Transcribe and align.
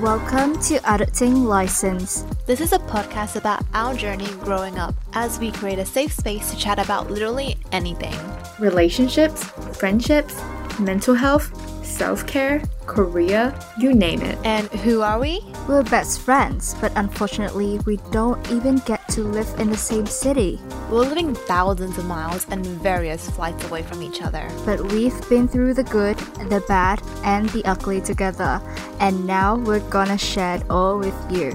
Welcome 0.00 0.60
to 0.62 0.78
Adulting 0.84 1.44
License. 1.46 2.24
This 2.46 2.60
is 2.60 2.72
a 2.72 2.78
podcast 2.78 3.34
about 3.34 3.64
our 3.74 3.96
journey 3.96 4.30
growing 4.44 4.78
up 4.78 4.94
as 5.14 5.40
we 5.40 5.50
create 5.50 5.80
a 5.80 5.84
safe 5.84 6.12
space 6.12 6.52
to 6.52 6.56
chat 6.56 6.78
about 6.78 7.10
literally 7.10 7.56
anything 7.72 8.14
relationships, 8.60 9.42
friendships, 9.76 10.40
mental 10.78 11.14
health, 11.14 11.50
self 11.84 12.24
care, 12.28 12.62
career, 12.86 13.52
you 13.76 13.92
name 13.92 14.22
it. 14.22 14.38
And 14.44 14.68
who 14.68 15.02
are 15.02 15.18
we? 15.18 15.44
We're 15.66 15.82
best 15.82 16.20
friends, 16.20 16.76
but 16.80 16.92
unfortunately, 16.94 17.80
we 17.80 17.96
don't 18.12 18.48
even 18.52 18.76
get 18.86 19.06
to 19.08 19.22
live 19.22 19.52
in 19.58 19.68
the 19.68 19.76
same 19.76 20.06
city. 20.06 20.60
We're 20.90 21.00
living 21.00 21.34
thousands 21.34 21.98
of 21.98 22.06
miles 22.06 22.46
and 22.48 22.64
various 22.64 23.28
flights 23.28 23.62
away 23.66 23.82
from 23.82 24.02
each 24.02 24.22
other. 24.22 24.48
But 24.64 24.80
we've 24.90 25.28
been 25.28 25.46
through 25.46 25.74
the 25.74 25.84
good, 25.84 26.16
the 26.48 26.64
bad, 26.66 27.02
and 27.24 27.46
the 27.50 27.62
ugly 27.66 28.00
together, 28.00 28.58
and 28.98 29.26
now 29.26 29.56
we're 29.56 29.86
gonna 29.90 30.16
share 30.16 30.54
it 30.54 30.62
all 30.70 30.98
with 30.98 31.14
you. 31.30 31.52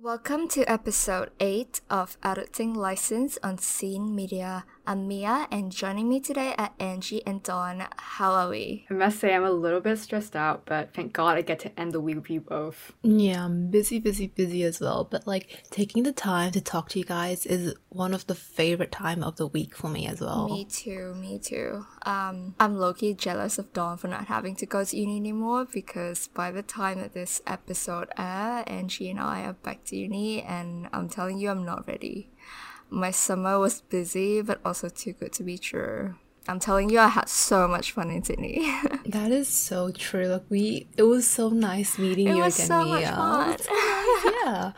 Welcome 0.00 0.48
to 0.48 0.64
episode 0.68 1.30
8 1.38 1.82
of 1.88 2.20
Adulting 2.22 2.74
License 2.74 3.38
on 3.40 3.58
Scene 3.58 4.16
Media. 4.16 4.64
I'm 4.88 5.08
Mia, 5.08 5.48
and 5.50 5.72
joining 5.72 6.08
me 6.08 6.20
today 6.20 6.54
are 6.56 6.70
Angie 6.78 7.26
and 7.26 7.42
Dawn. 7.42 7.88
How 7.96 8.30
are 8.34 8.48
we? 8.48 8.86
I 8.88 8.94
must 8.94 9.18
say, 9.18 9.34
I'm 9.34 9.42
a 9.42 9.50
little 9.50 9.80
bit 9.80 9.98
stressed 9.98 10.36
out, 10.36 10.62
but 10.64 10.94
thank 10.94 11.12
God 11.12 11.36
I 11.36 11.42
get 11.42 11.58
to 11.60 11.80
end 11.80 11.90
the 11.90 12.00
week 12.00 12.14
with 12.14 12.30
you 12.30 12.40
both. 12.40 12.92
Yeah, 13.02 13.46
I'm 13.46 13.68
busy, 13.68 13.98
busy, 13.98 14.28
busy 14.28 14.62
as 14.62 14.80
well. 14.80 15.02
But 15.10 15.26
like 15.26 15.64
taking 15.72 16.04
the 16.04 16.12
time 16.12 16.52
to 16.52 16.60
talk 16.60 16.88
to 16.90 17.00
you 17.00 17.04
guys 17.04 17.46
is 17.46 17.74
one 17.88 18.14
of 18.14 18.28
the 18.28 18.36
favorite 18.36 18.92
time 18.92 19.24
of 19.24 19.34
the 19.34 19.48
week 19.48 19.74
for 19.74 19.88
me 19.88 20.06
as 20.06 20.20
well. 20.20 20.48
Me 20.48 20.64
too, 20.64 21.14
me 21.16 21.40
too. 21.40 21.84
Um, 22.02 22.54
I'm 22.60 22.76
low-key 22.78 23.14
jealous 23.14 23.58
of 23.58 23.72
Dawn 23.72 23.96
for 23.96 24.06
not 24.06 24.26
having 24.26 24.54
to 24.54 24.66
go 24.66 24.84
to 24.84 24.96
uni 24.96 25.16
anymore 25.16 25.64
because 25.64 26.28
by 26.28 26.52
the 26.52 26.62
time 26.62 27.00
that 27.00 27.12
this 27.12 27.42
episode 27.44 28.08
airs, 28.16 28.62
Angie 28.68 29.10
and 29.10 29.18
I 29.18 29.42
are 29.46 29.54
back 29.54 29.82
to 29.86 29.96
uni, 29.96 30.42
and 30.42 30.88
I'm 30.92 31.08
telling 31.08 31.38
you, 31.38 31.50
I'm 31.50 31.64
not 31.64 31.88
ready. 31.88 32.30
My 32.90 33.10
summer 33.10 33.58
was 33.58 33.80
busy, 33.82 34.42
but 34.42 34.60
also 34.64 34.88
too 34.88 35.12
good 35.12 35.32
to 35.34 35.42
be 35.42 35.58
true. 35.58 36.14
I'm 36.48 36.60
telling 36.60 36.90
you, 36.90 37.00
I 37.00 37.08
had 37.08 37.28
so 37.28 37.66
much 37.66 37.92
fun 37.92 38.10
in 38.10 38.22
Sydney. 38.22 38.60
that 39.06 39.32
is 39.32 39.48
so 39.48 39.90
true. 39.90 40.26
Like 40.26 40.44
we, 40.48 40.86
it 40.96 41.02
was 41.02 41.26
so 41.26 41.48
nice 41.48 41.98
meeting 41.98 42.28
it 42.28 42.36
you 42.36 42.42
was 42.42 42.56
again, 42.56 42.66
so 42.66 42.84
Mia. 42.84 43.10
Much 43.16 43.62
fun. 43.62 43.66
Nice, 44.06 44.34
yeah, 44.44 44.72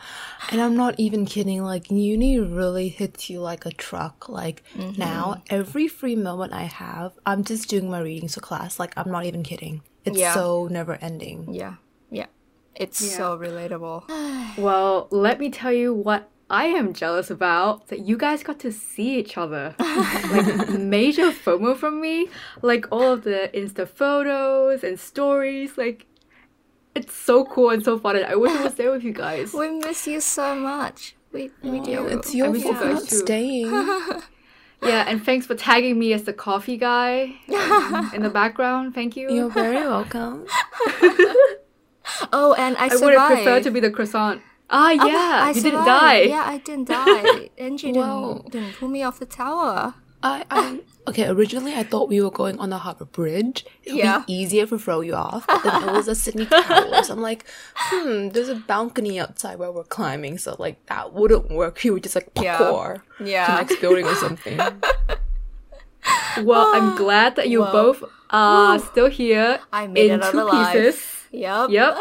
and 0.51 0.59
I'm 0.61 0.75
not 0.75 0.95
even 0.97 1.25
kidding. 1.25 1.63
Like 1.63 1.91
uni 1.91 2.39
really 2.39 2.89
hits 2.89 3.29
you 3.29 3.39
like 3.41 3.65
a 3.65 3.71
truck. 3.71 4.27
Like 4.27 4.63
mm-hmm. 4.75 4.99
now, 4.99 5.43
every 5.49 5.87
free 5.87 6.15
moment 6.15 6.51
I 6.51 6.63
have, 6.63 7.13
I'm 7.25 7.43
just 7.43 7.69
doing 7.69 7.89
my 7.89 7.99
readings 7.99 8.33
for 8.33 8.41
class. 8.41 8.79
Like 8.79 8.93
I'm 8.97 9.11
not 9.11 9.25
even 9.25 9.43
kidding. 9.43 9.81
It's 10.05 10.17
yeah. 10.17 10.33
so 10.33 10.67
never 10.71 10.97
ending. 11.01 11.53
Yeah, 11.53 11.75
yeah. 12.09 12.25
It's 12.75 13.01
yeah. 13.01 13.17
so 13.17 13.37
relatable. 13.37 14.57
well, 14.57 15.07
let 15.11 15.39
me 15.39 15.51
tell 15.51 15.71
you 15.71 15.93
what 15.93 16.29
I 16.49 16.65
am 16.65 16.93
jealous 16.93 17.29
about 17.29 17.87
that 17.89 17.99
you 17.99 18.17
guys 18.17 18.41
got 18.43 18.59
to 18.59 18.71
see 18.71 19.19
each 19.19 19.37
other. 19.37 19.75
like 19.79 20.69
major 20.69 21.31
FOMO 21.31 21.77
from 21.77 22.01
me. 22.01 22.27
Like 22.61 22.87
all 22.91 23.13
of 23.13 23.23
the 23.23 23.51
Insta 23.53 23.87
photos 23.87 24.83
and 24.83 24.99
stories. 24.99 25.77
Like 25.77 26.07
it's 26.95 27.13
so 27.13 27.45
cool 27.45 27.69
and 27.69 27.83
so 27.83 27.99
fun 27.99 28.15
and 28.15 28.25
I 28.25 28.35
wish 28.35 28.51
I 28.51 28.63
was 28.63 28.75
there 28.75 28.91
with 28.91 29.03
you 29.03 29.13
guys. 29.13 29.53
We 29.53 29.69
miss 29.69 30.07
you 30.07 30.19
so 30.21 30.55
much. 30.55 31.15
We, 31.31 31.51
we 31.61 31.79
do. 31.79 32.07
It's 32.07 32.33
your 32.33 32.53
fault 32.55 32.77
for 32.77 32.85
not 32.85 33.03
staying. 33.03 33.69
yeah, 34.81 35.05
and 35.07 35.23
thanks 35.23 35.45
for 35.45 35.53
tagging 35.53 35.99
me 35.99 36.13
as 36.13 36.23
the 36.23 36.33
coffee 36.33 36.77
guy 36.77 37.35
um, 37.53 38.11
in 38.15 38.23
the 38.23 38.31
background. 38.31 38.95
Thank 38.95 39.15
you. 39.15 39.31
You're 39.31 39.51
very 39.51 39.75
welcome. 39.75 40.47
oh, 42.33 42.55
and 42.57 42.75
I, 42.77 42.89
I 42.91 42.95
would 42.95 43.13
have 43.13 43.31
preferred 43.31 43.63
to 43.63 43.71
be 43.71 43.79
the 43.79 43.91
croissant. 43.91 44.41
Ah, 44.69 44.91
yeah, 44.91 45.41
I 45.43 45.47
you 45.49 45.61
survived. 45.61 45.63
didn't 45.63 45.85
die. 45.85 46.21
Yeah, 46.21 46.43
I 46.45 46.57
didn't 46.57 46.87
die. 46.89 47.49
Angie 47.57 47.91
didn't, 47.91 48.51
didn't 48.51 48.73
pull 48.73 48.89
me 48.89 49.03
off 49.03 49.19
the 49.19 49.25
tower. 49.25 49.95
I, 50.21 50.43
I 50.51 50.81
okay. 51.07 51.27
Originally, 51.27 51.73
I 51.73 51.83
thought 51.83 52.09
we 52.09 52.21
were 52.21 52.29
going 52.29 52.59
on 52.59 52.69
the 52.69 52.77
Harbour 52.77 53.05
Bridge. 53.05 53.65
It 53.83 53.93
would 53.93 53.99
yeah. 53.99 54.23
be 54.27 54.33
easier 54.33 54.67
to 54.67 54.77
throw 54.77 54.99
you 54.99 55.15
off, 55.15 55.47
but 55.47 55.63
then 55.63 55.89
it 55.89 55.91
was 55.93 56.07
a 56.09 56.15
Sydney 56.15 56.45
Towers. 56.49 57.09
I'm 57.09 57.21
like, 57.21 57.45
hmm, 57.75 58.29
there's 58.29 58.49
a 58.49 58.55
balcony 58.55 59.19
outside 59.19 59.59
where 59.59 59.71
we're 59.71 59.85
climbing, 59.85 60.37
so 60.37 60.55
like 60.59 60.85
that 60.87 61.13
wouldn't 61.13 61.49
work. 61.49 61.83
You 61.83 61.93
would 61.93 62.03
just 62.03 62.15
like 62.15 62.33
parkour 62.33 63.01
yeah. 63.19 63.25
yeah. 63.25 63.45
to 63.45 63.53
next 63.53 63.81
building 63.81 64.05
or 64.05 64.15
something. 64.15 64.57
well, 66.43 66.75
I'm 66.75 66.97
glad 66.97 67.37
that 67.37 67.47
you 67.47 67.59
both 67.59 68.03
are 68.29 68.77
still 68.79 69.09
here. 69.09 69.61
I 69.71 69.87
made 69.87 70.11
in 70.11 70.21
it 70.21 70.31
two 70.31 70.49
pieces. 70.49 71.27
Yep. 71.31 71.69
Yep 71.69 71.97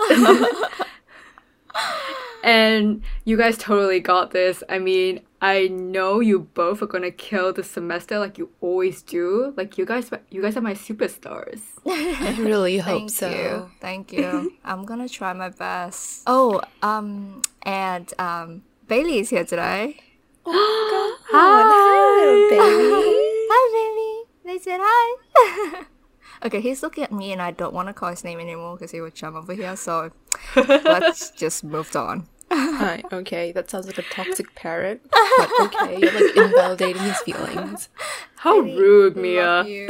and 2.48 3.03
you 3.26 3.36
guys 3.36 3.59
totally 3.59 4.00
got 4.00 4.31
this. 4.31 4.62
I 4.70 4.78
mean, 4.78 5.20
I 5.42 5.69
know 5.69 6.20
you 6.20 6.41
both 6.41 6.81
are 6.81 6.86
gonna 6.86 7.10
kill 7.10 7.53
the 7.53 7.62
semester 7.62 8.19
like 8.19 8.38
you 8.38 8.48
always 8.62 9.03
do. 9.03 9.53
Like 9.54 9.76
you 9.76 9.84
guys, 9.84 10.10
you 10.31 10.41
guys 10.41 10.56
are 10.56 10.62
my 10.62 10.72
superstars. 10.72 11.60
I 11.86 12.36
really 12.41 12.78
hope 12.78 13.00
Thank 13.00 13.10
so. 13.10 13.31
You. 13.31 13.70
Thank 13.82 14.12
you. 14.14 14.54
I'm 14.64 14.86
gonna 14.86 15.10
try 15.10 15.34
my 15.34 15.50
best. 15.50 16.22
Oh, 16.26 16.62
um, 16.82 17.42
and 17.62 18.12
um, 18.19 18.62
Bailey 18.86 19.19
is 19.19 19.28
here 19.28 19.44
today. 19.44 20.00
Oh 20.47 20.50
my 20.50 20.88
god! 20.91 21.19
Hi, 21.30 22.25
little 22.25 22.48
baby. 22.48 23.04
Hi, 23.50 23.65
baby. 23.76 24.59
They 24.59 24.59
said 24.59 24.80
hi. 24.82 25.84
okay, 26.47 26.62
he's 26.62 26.82
looking 26.82 27.04
at 27.04 27.12
me, 27.12 27.32
and 27.32 27.42
I 27.42 27.50
don't 27.50 27.75
want 27.75 27.88
to 27.88 27.92
call 27.92 28.09
his 28.09 28.25
name 28.25 28.41
anymore 28.41 28.76
because 28.76 28.92
he 28.92 29.03
would 29.03 29.15
jump 29.15 29.36
over 29.36 29.53
here. 29.53 29.76
So 29.76 30.10
let's 30.56 31.30
just 31.32 31.62
move 31.62 31.94
on. 31.94 32.26
Hi, 32.50 33.03
okay, 33.12 33.53
that 33.53 33.70
sounds 33.70 33.86
like 33.86 33.98
a 33.98 34.03
toxic 34.03 34.54
parent, 34.54 35.03
but 35.10 35.50
okay, 35.62 35.98
you're 36.00 36.12
like 36.12 36.36
invalidating 36.36 37.03
his 37.03 37.19
feelings. 37.20 37.88
How 38.36 38.62
baby, 38.62 38.78
rude, 38.78 39.16
Mia. 39.16 39.42
Love 39.44 39.66
you, 39.66 39.88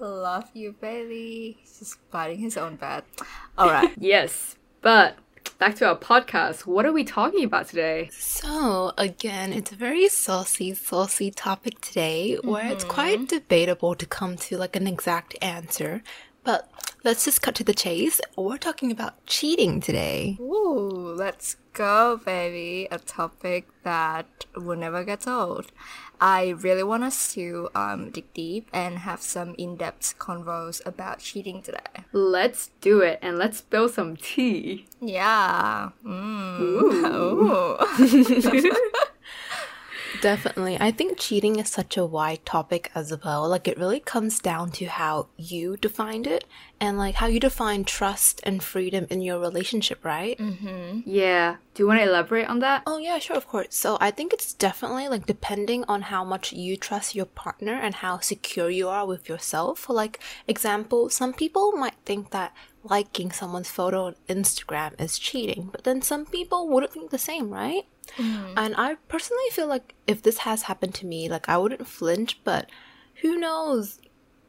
love 0.00 0.50
you, 0.54 0.74
baby. 0.80 1.58
He's 1.60 1.78
just 1.78 2.10
biting 2.10 2.38
his 2.38 2.56
own 2.56 2.76
bad. 2.76 3.04
All 3.58 3.68
right. 3.68 3.92
yes, 3.98 4.56
but 4.80 5.16
back 5.58 5.74
to 5.76 5.86
our 5.86 5.96
podcast. 5.96 6.66
What 6.66 6.86
are 6.86 6.92
we 6.92 7.04
talking 7.04 7.44
about 7.44 7.68
today? 7.68 8.08
So, 8.12 8.92
again, 8.96 9.52
it's 9.52 9.72
a 9.72 9.76
very 9.76 10.08
saucy, 10.08 10.74
saucy 10.74 11.30
topic 11.30 11.80
today 11.80 12.38
where 12.42 12.64
mm-hmm. 12.64 12.72
it's 12.72 12.84
quite 12.84 13.28
debatable 13.28 13.94
to 13.94 14.06
come 14.06 14.36
to 14.36 14.56
like 14.56 14.74
an 14.74 14.86
exact 14.86 15.36
answer. 15.42 16.02
But 16.50 16.68
let's 17.04 17.24
just 17.26 17.42
cut 17.42 17.54
to 17.56 17.64
the 17.64 17.72
chase. 17.72 18.20
We're 18.36 18.56
talking 18.56 18.90
about 18.90 19.24
cheating 19.24 19.80
today. 19.80 20.36
Ooh, 20.40 21.14
let's 21.16 21.54
go, 21.74 22.20
baby. 22.24 22.88
A 22.90 22.98
topic 22.98 23.68
that 23.84 24.26
will 24.56 24.76
never 24.76 25.04
get 25.04 25.28
old. 25.28 25.70
I 26.20 26.48
really 26.48 26.82
want 26.82 27.04
us 27.04 27.32
to 27.34 27.68
um, 27.76 28.10
dig 28.10 28.34
deep 28.34 28.68
and 28.72 28.98
have 28.98 29.22
some 29.22 29.54
in-depth 29.58 30.18
convos 30.18 30.84
about 30.84 31.20
cheating 31.20 31.62
today. 31.62 32.02
Let's 32.12 32.70
do 32.80 32.98
it 32.98 33.20
and 33.22 33.38
let's 33.38 33.58
spill 33.58 33.88
some 33.88 34.16
tea. 34.16 34.88
Yeah. 35.00 35.90
Mm. 36.04 36.60
Ooh. 36.60 37.76
Definitely. 40.20 40.76
I 40.80 40.90
think 40.90 41.18
cheating 41.18 41.58
is 41.58 41.68
such 41.68 41.96
a 41.96 42.04
wide 42.04 42.44
topic 42.44 42.90
as 42.94 43.12
well. 43.24 43.48
Like, 43.48 43.66
it 43.66 43.78
really 43.78 44.00
comes 44.00 44.38
down 44.38 44.70
to 44.72 44.86
how 44.86 45.28
you 45.36 45.76
defined 45.76 46.26
it 46.26 46.44
and, 46.78 46.98
like, 46.98 47.16
how 47.16 47.26
you 47.26 47.40
define 47.40 47.84
trust 47.84 48.40
and 48.44 48.62
freedom 48.62 49.06
in 49.10 49.22
your 49.22 49.38
relationship, 49.38 50.04
right? 50.04 50.38
Mm-hmm. 50.38 51.00
Yeah. 51.06 51.56
Do 51.74 51.82
you 51.82 51.86
want 51.86 52.00
to 52.00 52.06
elaborate 52.06 52.48
on 52.48 52.58
that? 52.60 52.82
Oh, 52.86 52.98
yeah, 52.98 53.18
sure, 53.18 53.36
of 53.36 53.46
course. 53.46 53.68
So, 53.70 53.96
I 54.00 54.10
think 54.10 54.32
it's 54.32 54.52
definitely, 54.52 55.08
like, 55.08 55.26
depending 55.26 55.84
on 55.84 56.02
how 56.02 56.24
much 56.24 56.52
you 56.52 56.76
trust 56.76 57.14
your 57.14 57.26
partner 57.26 57.74
and 57.74 57.96
how 57.96 58.18
secure 58.18 58.70
you 58.70 58.88
are 58.88 59.06
with 59.06 59.28
yourself. 59.28 59.78
For, 59.80 59.94
like, 59.94 60.20
example, 60.46 61.08
some 61.08 61.32
people 61.32 61.72
might 61.72 61.96
think 62.04 62.30
that 62.30 62.54
liking 62.82 63.30
someone's 63.30 63.70
photo 63.70 64.04
on 64.06 64.16
Instagram 64.28 64.98
is 65.00 65.18
cheating, 65.18 65.68
but 65.70 65.84
then 65.84 66.00
some 66.02 66.24
people 66.24 66.68
wouldn't 66.68 66.92
think 66.92 67.10
the 67.10 67.18
same, 67.18 67.50
right? 67.50 67.84
Mm. 68.16 68.54
And 68.56 68.74
I 68.76 68.96
personally 69.08 69.50
feel 69.52 69.66
like 69.66 69.94
if 70.06 70.22
this 70.22 70.38
has 70.38 70.62
happened 70.62 70.94
to 70.96 71.06
me, 71.06 71.28
like 71.28 71.48
I 71.48 71.58
wouldn't 71.58 71.86
flinch, 71.86 72.40
but 72.44 72.70
who 73.22 73.36
knows, 73.36 74.00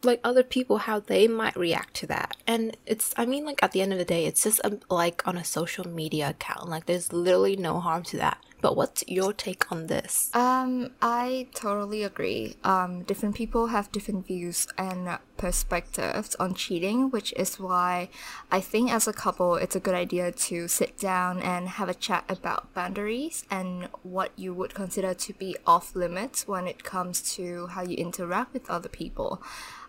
like 0.03 0.19
other 0.23 0.43
people, 0.43 0.79
how 0.79 0.99
they 0.99 1.27
might 1.27 1.55
react 1.55 1.93
to 1.95 2.07
that. 2.07 2.37
And 2.47 2.77
it's, 2.85 3.13
I 3.17 3.25
mean, 3.25 3.45
like 3.45 3.61
at 3.63 3.71
the 3.71 3.81
end 3.81 3.93
of 3.93 3.99
the 3.99 4.05
day, 4.05 4.25
it's 4.25 4.43
just 4.43 4.59
a, 4.63 4.79
like 4.89 5.27
on 5.27 5.37
a 5.37 5.43
social 5.43 5.87
media 5.87 6.29
account. 6.29 6.69
Like 6.69 6.85
there's 6.85 7.13
literally 7.13 7.55
no 7.55 7.79
harm 7.79 8.03
to 8.03 8.17
that. 8.17 8.37
But 8.61 8.77
what's 8.77 9.03
your 9.07 9.33
take 9.33 9.71
on 9.71 9.87
this? 9.87 10.29
Um, 10.35 10.91
I 11.01 11.47
totally 11.55 12.03
agree. 12.03 12.57
Um, 12.63 13.01
different 13.03 13.33
people 13.33 13.67
have 13.67 13.91
different 13.91 14.27
views 14.27 14.67
and 14.77 15.17
perspectives 15.35 16.35
on 16.35 16.53
cheating, 16.53 17.09
which 17.09 17.33
is 17.33 17.59
why 17.59 18.09
I 18.51 18.61
think 18.61 18.91
as 18.91 19.07
a 19.07 19.13
couple, 19.13 19.55
it's 19.55 19.75
a 19.75 19.79
good 19.79 19.95
idea 19.95 20.31
to 20.31 20.67
sit 20.67 20.99
down 20.99 21.41
and 21.41 21.69
have 21.69 21.89
a 21.89 21.95
chat 21.95 22.23
about 22.29 22.71
boundaries 22.75 23.45
and 23.49 23.89
what 24.03 24.31
you 24.35 24.53
would 24.53 24.75
consider 24.75 25.15
to 25.15 25.33
be 25.33 25.57
off 25.65 25.95
limits 25.95 26.47
when 26.47 26.67
it 26.67 26.83
comes 26.83 27.33
to 27.33 27.65
how 27.67 27.81
you 27.81 27.95
interact 27.95 28.53
with 28.53 28.69
other 28.69 28.89
people. 28.89 29.41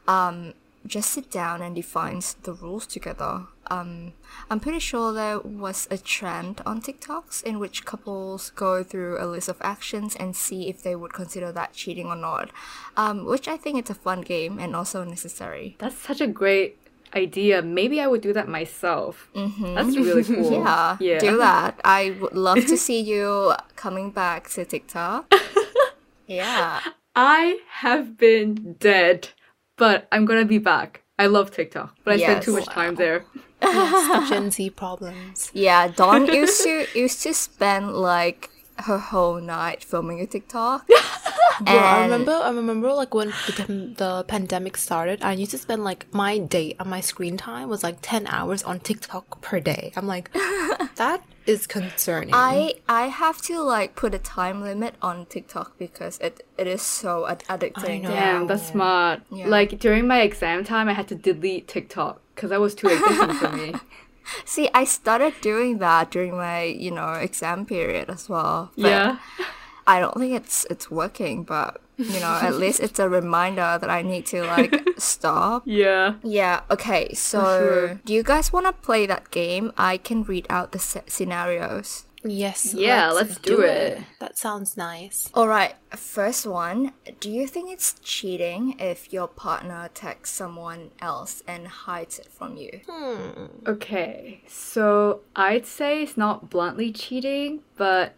Um, 0.09 0.55
just 0.85 1.11
sit 1.11 1.31
down 1.31 1.63
and 1.63 1.77
define 1.77 2.21
the 2.43 2.53
rules 2.53 2.87
together. 2.89 3.43
Um, 3.69 4.15
I'm 4.51 4.59
pretty 4.59 4.81
sure 4.81 5.13
there 5.13 5.39
was 5.39 5.87
a 5.93 5.97
trend 5.97 6.61
on 6.67 6.83
TikToks 6.83 7.45
in 7.45 7.61
which 7.61 7.85
couples 7.85 8.51
go 8.51 8.83
through 8.83 9.23
a 9.23 9.27
list 9.27 9.49
of 9.49 9.59
actions 9.61 10.17
and 10.17 10.35
see 10.35 10.69
if 10.69 10.83
they 10.83 10.97
would 10.97 11.13
consider 11.13 11.53
that 11.53 11.73
cheating 11.73 12.07
or 12.09 12.17
not, 12.17 12.51
um, 12.97 13.25
which 13.27 13.47
I 13.47 13.57
think 13.57 13.79
it's 13.79 13.91
a 13.91 13.95
fun 13.95 14.23
game 14.23 14.59
and 14.59 14.75
also 14.75 15.05
necessary. 15.05 15.77
That's 15.79 15.97
such 15.97 16.21
a 16.21 16.27
great 16.27 16.79
idea. 17.15 17.63
Maybe 17.63 18.01
I 18.01 18.09
would 18.09 18.21
do 18.21 18.33
that 18.33 18.49
myself. 18.49 19.29
That's 19.35 19.97
really 19.97 20.25
cool. 20.25 20.51
Yeah, 20.65 20.97
Yeah. 20.99 21.19
do 21.21 21.37
that. 21.39 21.81
I 21.85 22.17
would 22.21 22.35
love 22.35 22.67
to 22.67 22.77
see 22.87 23.01
you 23.01 23.53
coming 23.77 24.11
back 24.11 24.51
to 24.51 24.65
TikTok. 24.65 25.33
yeah. 26.27 26.81
I 27.15 27.61
have 27.71 28.17
been 28.17 28.77
dead, 28.81 29.29
but 29.77 30.09
I'm 30.13 30.25
gonna 30.25 30.45
be 30.45 30.59
back. 30.59 31.03
I 31.19 31.27
love 31.27 31.51
TikTok, 31.51 31.95
but 32.05 32.15
I 32.15 32.17
spend 32.19 32.43
too 32.43 32.53
Yes. 32.53 32.67
much 32.67 32.75
time 32.75 32.95
there. 32.97 33.25
Yes, 33.63 34.29
Gen 34.29 34.51
Z 34.51 34.71
problems. 34.71 35.51
Yeah, 35.55 35.87
Dawn 35.89 36.27
used 36.41 36.63
to 36.65 36.87
used 36.99 37.23
to 37.23 37.33
spend 37.33 37.93
like 37.93 38.51
her 38.79 38.99
whole 38.99 39.41
night 39.41 39.85
filming 39.85 40.21
a 40.21 40.27
TikTok. 40.27 40.89
Bro, 41.65 41.75
I 41.75 42.03
remember, 42.05 42.33
I 42.33 42.51
remember, 42.51 42.93
like 42.93 43.15
when 43.15 43.29
the, 43.47 43.95
the 43.97 44.25
pandemic 44.29 44.77
started, 44.77 45.23
I 45.23 45.33
used 45.33 45.51
to 45.53 45.59
spend 45.59 45.85
like 45.85 46.07
my 46.13 46.39
day 46.39 46.75
on 46.81 46.89
my 46.89 47.01
screen 47.01 47.37
time 47.37 47.69
was 47.69 47.83
like 47.83 47.99
ten 48.03 48.27
hours 48.27 48.63
on 48.63 48.81
TikTok 48.81 49.41
per 49.41 49.61
day. 49.61 49.93
I'm 49.97 50.07
like, 50.07 50.33
that 50.97 51.23
is 51.47 51.67
concerning. 51.67 52.31
I 52.35 52.75
I 52.89 53.07
have 53.07 53.41
to 53.43 53.61
like 53.63 53.95
put 53.97 54.15
a 54.15 54.19
time 54.19 54.63
limit 54.63 54.95
on 55.03 55.27
TikTok 55.27 55.79
because 55.79 56.19
it 56.19 56.47
it 56.59 56.67
is 56.67 56.83
so 56.83 57.27
ad- 57.27 57.45
addicting. 57.49 58.03
know. 58.03 58.11
Damn, 58.11 58.47
that's 58.47 58.69
smart. 58.69 59.23
Yeah. 59.31 59.49
Like 59.49 59.79
during 59.79 60.07
my 60.07 60.21
exam 60.23 60.65
time, 60.65 60.89
I 60.89 60.93
had 60.93 61.09
to 61.09 61.15
delete 61.15 61.69
TikTok 61.69 62.21
because 62.35 62.51
that 62.51 62.61
was 62.61 62.75
too 62.75 62.89
addicting 62.89 63.39
for 63.39 63.51
me. 63.57 63.75
See, 64.45 64.71
I 64.73 64.85
started 64.85 65.35
doing 65.41 65.79
that 65.79 66.11
during 66.13 66.37
my 66.37 66.63
you 66.63 66.91
know 66.93 67.13
exam 67.15 67.67
period 67.67 68.09
as 68.09 68.29
well. 68.29 68.71
but 68.77 68.89
Yeah. 68.89 69.19
I 69.87 70.01
don't 70.01 70.17
think 70.17 70.35
it's 70.35 70.65
it's 70.71 70.91
working, 70.91 71.45
but 71.45 71.81
you 71.97 72.21
know 72.21 72.39
at 72.43 72.55
least 72.55 72.81
it's 72.81 72.99
a 72.99 73.09
reminder 73.09 73.79
that 73.81 73.91
I 73.91 74.03
need 74.03 74.27
to 74.27 74.43
like 74.45 74.75
stop. 74.99 75.63
Yeah. 75.67 76.15
Yeah. 76.23 76.61
Okay. 76.71 77.13
So, 77.15 77.41
sure. 77.41 77.95
do 78.05 78.13
you 78.15 78.23
guys 78.23 78.53
want 78.53 78.67
to 78.67 78.73
play 78.73 79.07
that 79.07 79.31
game? 79.31 79.73
I 79.77 79.97
can 79.99 80.23
read 80.25 80.47
out 80.51 80.73
the 80.73 80.79
sce- 80.79 81.09
scenarios. 81.11 82.05
yes, 82.25 82.73
Yeah, 82.73 83.11
let's 83.11 83.37
do 83.39 83.61
it. 83.63 83.99
That 84.21 84.39
sounds 84.39 84.77
nice. 84.77 85.29
All 85.35 85.49
right. 85.49 85.75
First 85.91 86.47
one. 86.47 86.93
Do 87.19 87.29
you 87.29 87.49
think 87.49 87.71
it's 87.73 87.97
cheating 88.01 88.77
if 88.79 89.13
your 89.13 89.27
partner 89.27 89.91
texts 89.93 90.37
someone 90.37 90.93
else 91.01 91.43
and 91.49 91.67
hides 91.67 92.21
it 92.21 92.29
from 92.31 92.57
you? 92.57 92.81
Hmm. 92.89 93.47
Okay, 93.67 94.43
so 94.47 95.21
I'd 95.35 95.67
say 95.67 96.05
it's 96.05 96.17
not 96.17 96.49
bluntly 96.49 96.93
cheating, 96.93 97.61
but 97.77 98.15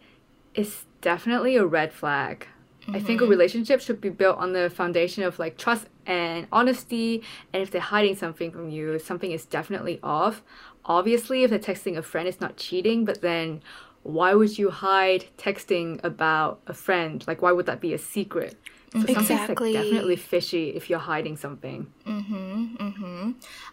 it's 0.53 0.85
definitely 1.05 1.55
a 1.55 1.63
red 1.63 1.93
flag. 1.93 2.47
I 2.87 2.99
think 2.99 3.21
a 3.21 3.23
mm-hmm. 3.23 3.29
relationship 3.29 3.79
should 3.79 4.01
be 4.01 4.09
built 4.09 4.37
on 4.39 4.53
the 4.53 4.71
foundation 4.71 5.21
of 5.21 5.37
like 5.37 5.55
trust 5.55 5.85
and 6.07 6.47
honesty. 6.51 7.21
And 7.53 7.61
if 7.61 7.69
they're 7.69 7.79
hiding 7.79 8.15
something 8.15 8.51
from 8.51 8.71
you, 8.71 8.97
something 8.97 9.31
is 9.31 9.45
definitely 9.45 9.99
off. 10.01 10.41
Obviously, 10.83 11.43
if 11.43 11.51
they're 11.51 11.59
texting 11.59 11.95
a 11.95 12.01
friend, 12.01 12.27
it's 12.27 12.41
not 12.41 12.57
cheating, 12.57 13.05
but 13.05 13.21
then 13.21 13.61
why 14.01 14.33
would 14.33 14.57
you 14.57 14.71
hide 14.71 15.25
texting 15.37 16.03
about 16.03 16.59
a 16.65 16.73
friend? 16.73 17.23
Like, 17.27 17.43
why 17.43 17.51
would 17.51 17.67
that 17.67 17.81
be 17.81 17.93
a 17.93 17.99
secret? 17.99 18.59
So 18.95 18.99
something's 19.13 19.29
Exactly. 19.29 19.73
like 19.73 19.83
definitely 19.83 20.15
fishy 20.15 20.69
if 20.69 20.89
you're 20.89 20.99
hiding 20.99 21.35
something. 21.35 21.87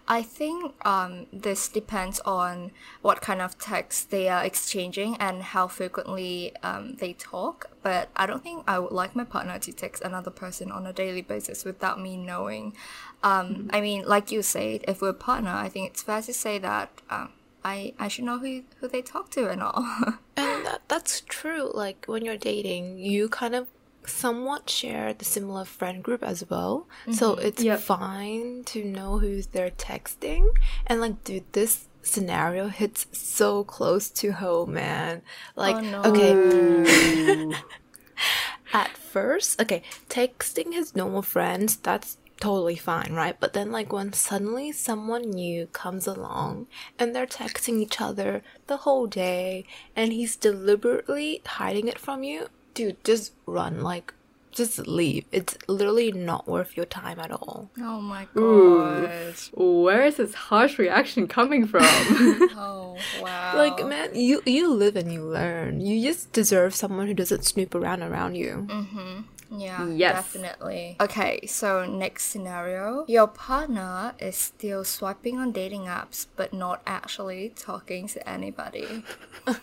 I 0.09 0.23
think 0.23 0.75
um, 0.85 1.27
this 1.33 1.69
depends 1.69 2.19
on 2.21 2.73
what 3.03 3.21
kind 3.21 3.41
of 3.41 3.57
text 3.59 4.11
they 4.11 4.29
are 4.29 4.45
exchanging 4.45 5.17
and 5.19 5.43
how 5.43 5.69
frequently 5.69 6.53
um, 6.63 6.95
they 6.97 7.13
talk. 7.13 7.71
But 7.83 8.09
I 8.17 8.27
don't 8.27 8.43
think 8.43 8.65
I 8.67 8.79
would 8.79 8.93
like 8.93 9.15
my 9.15 9.25
partner 9.25 9.59
to 9.61 9.73
text 9.73 10.03
another 10.03 10.31
person 10.31 10.71
on 10.73 10.87
a 10.87 10.93
daily 10.93 11.23
basis 11.23 11.65
without 11.65 12.01
me 12.01 12.17
knowing. 12.17 12.75
Um, 13.23 13.71
I 13.73 13.81
mean, 13.81 14.05
like 14.07 14.33
you 14.33 14.43
said, 14.43 14.85
if 14.89 15.01
we're 15.01 15.11
a 15.11 15.15
partner, 15.15 15.51
I 15.51 15.69
think 15.69 15.91
it's 15.91 16.03
fair 16.03 16.21
to 16.23 16.33
say 16.33 16.59
that 16.59 16.91
um, 17.11 17.31
I 17.65 17.95
I 17.99 18.09
should 18.09 18.25
know 18.25 18.39
who 18.41 18.63
who 18.81 18.89
they 18.89 19.03
talk 19.03 19.31
to 19.31 19.49
and 19.49 19.63
all. 19.63 19.87
And 20.35 20.65
that, 20.67 20.81
that's 20.89 21.21
true. 21.29 21.71
Like 21.73 22.07
when 22.07 22.25
you're 22.25 22.39
dating, 22.39 22.99
you 22.99 23.29
kind 23.29 23.55
of 23.55 23.69
somewhat 24.07 24.69
share 24.71 25.13
the 25.15 25.25
similar 25.25 25.65
friend 25.65 26.03
group 26.03 26.23
as 26.23 26.49
well. 26.49 26.87
So 27.13 27.35
mm-hmm. 27.37 27.47
it's 27.47 27.63
Yep. 27.63 27.81
fine 27.81 28.63
to 28.67 28.85
know 28.85 29.19
who 29.19 29.43
they're 29.43 29.71
texting. 29.71 30.49
And 30.87 31.01
like, 31.01 31.23
dude, 31.25 31.53
this 31.53 31.87
scenario 32.03 32.69
hits 32.69 33.07
so 33.13 33.63
close 33.65 34.09
to 34.11 34.33
home, 34.33 34.75
man. 34.75 35.23
Like, 35.57 35.77
Oh, 35.77 35.81
no. 35.81 36.03
okay, 36.03 37.55
at 38.73 38.97
first, 38.97 39.61
okay, 39.61 39.83
texting 40.09 40.73
his 40.73 40.97
normal 40.97 41.23
friends, 41.23 41.77
that's 41.77 42.17
totally 42.41 42.75
fine, 42.77 43.13
right? 43.13 43.39
But 43.39 43.53
then, 43.53 43.71
like, 43.71 43.93
when 43.93 44.13
suddenly 44.13 44.73
someone 44.73 45.31
new 45.31 45.67
comes 45.69 46.07
along 46.09 46.67
and 46.99 47.15
they're 47.15 47.27
texting 47.27 47.79
each 47.81 48.01
other 48.01 48.43
the 48.67 48.79
whole 48.79 49.07
day 49.07 49.65
and 49.95 50.13
he's 50.13 50.35
deliberately 50.35 51.41
hiding 51.47 51.87
it 51.87 52.01
from 52.01 52.25
you, 52.25 52.49
dude, 52.75 53.03
just 53.05 53.33
run. 53.47 53.75
Mm-hmm. 53.75 53.83
Like, 53.85 54.15
just 54.53 54.87
leave. 54.87 55.25
It's 55.33 55.57
literally 55.67 56.13
not 56.13 56.47
worth 56.47 56.77
your 56.77 56.85
time 56.87 57.19
at 57.19 57.31
all. 57.33 57.71
oh 57.81 58.01
my 58.01 58.27
Ooh. 58.37 59.07
gosh! 59.07 59.51
Where 59.55 60.05
is 60.05 60.17
this 60.17 60.35
harsh 60.35 60.79
reaction 60.79 61.27
coming 61.27 61.67
from? 61.67 61.83
Oh 62.55 62.99
wow! 63.23 63.57
Like, 63.57 63.87
man, 63.87 64.15
you 64.15 64.43
you 64.45 64.73
live 64.73 64.95
and 64.97 65.11
you 65.11 65.25
learn. 65.25 65.81
You 65.81 66.03
just 66.07 66.33
deserve 66.33 66.75
someone 66.75 67.07
who 67.07 67.15
doesn't 67.15 67.45
snoop 67.45 67.75
around 67.75 68.03
around 68.03 68.35
you. 68.35 68.67
Mm-hmm. 68.69 69.21
Yeah, 69.55 69.87
Yes. 69.89 70.15
definitely. 70.15 70.97
Okay, 71.01 71.47
so 71.47 71.85
next 71.85 72.25
scenario. 72.27 73.05
Your 73.07 73.27
partner 73.29 74.15
is 74.19 74.37
still 74.37 74.83
swiping 74.85 75.39
on 75.39 75.53
dating 75.53 75.83
apps 75.85 76.27
but 76.37 76.53
not 76.55 76.81
actually 76.87 77.51
talking 77.55 78.09
to 78.09 78.29
anybody. 78.29 79.05
Oh 79.47 79.59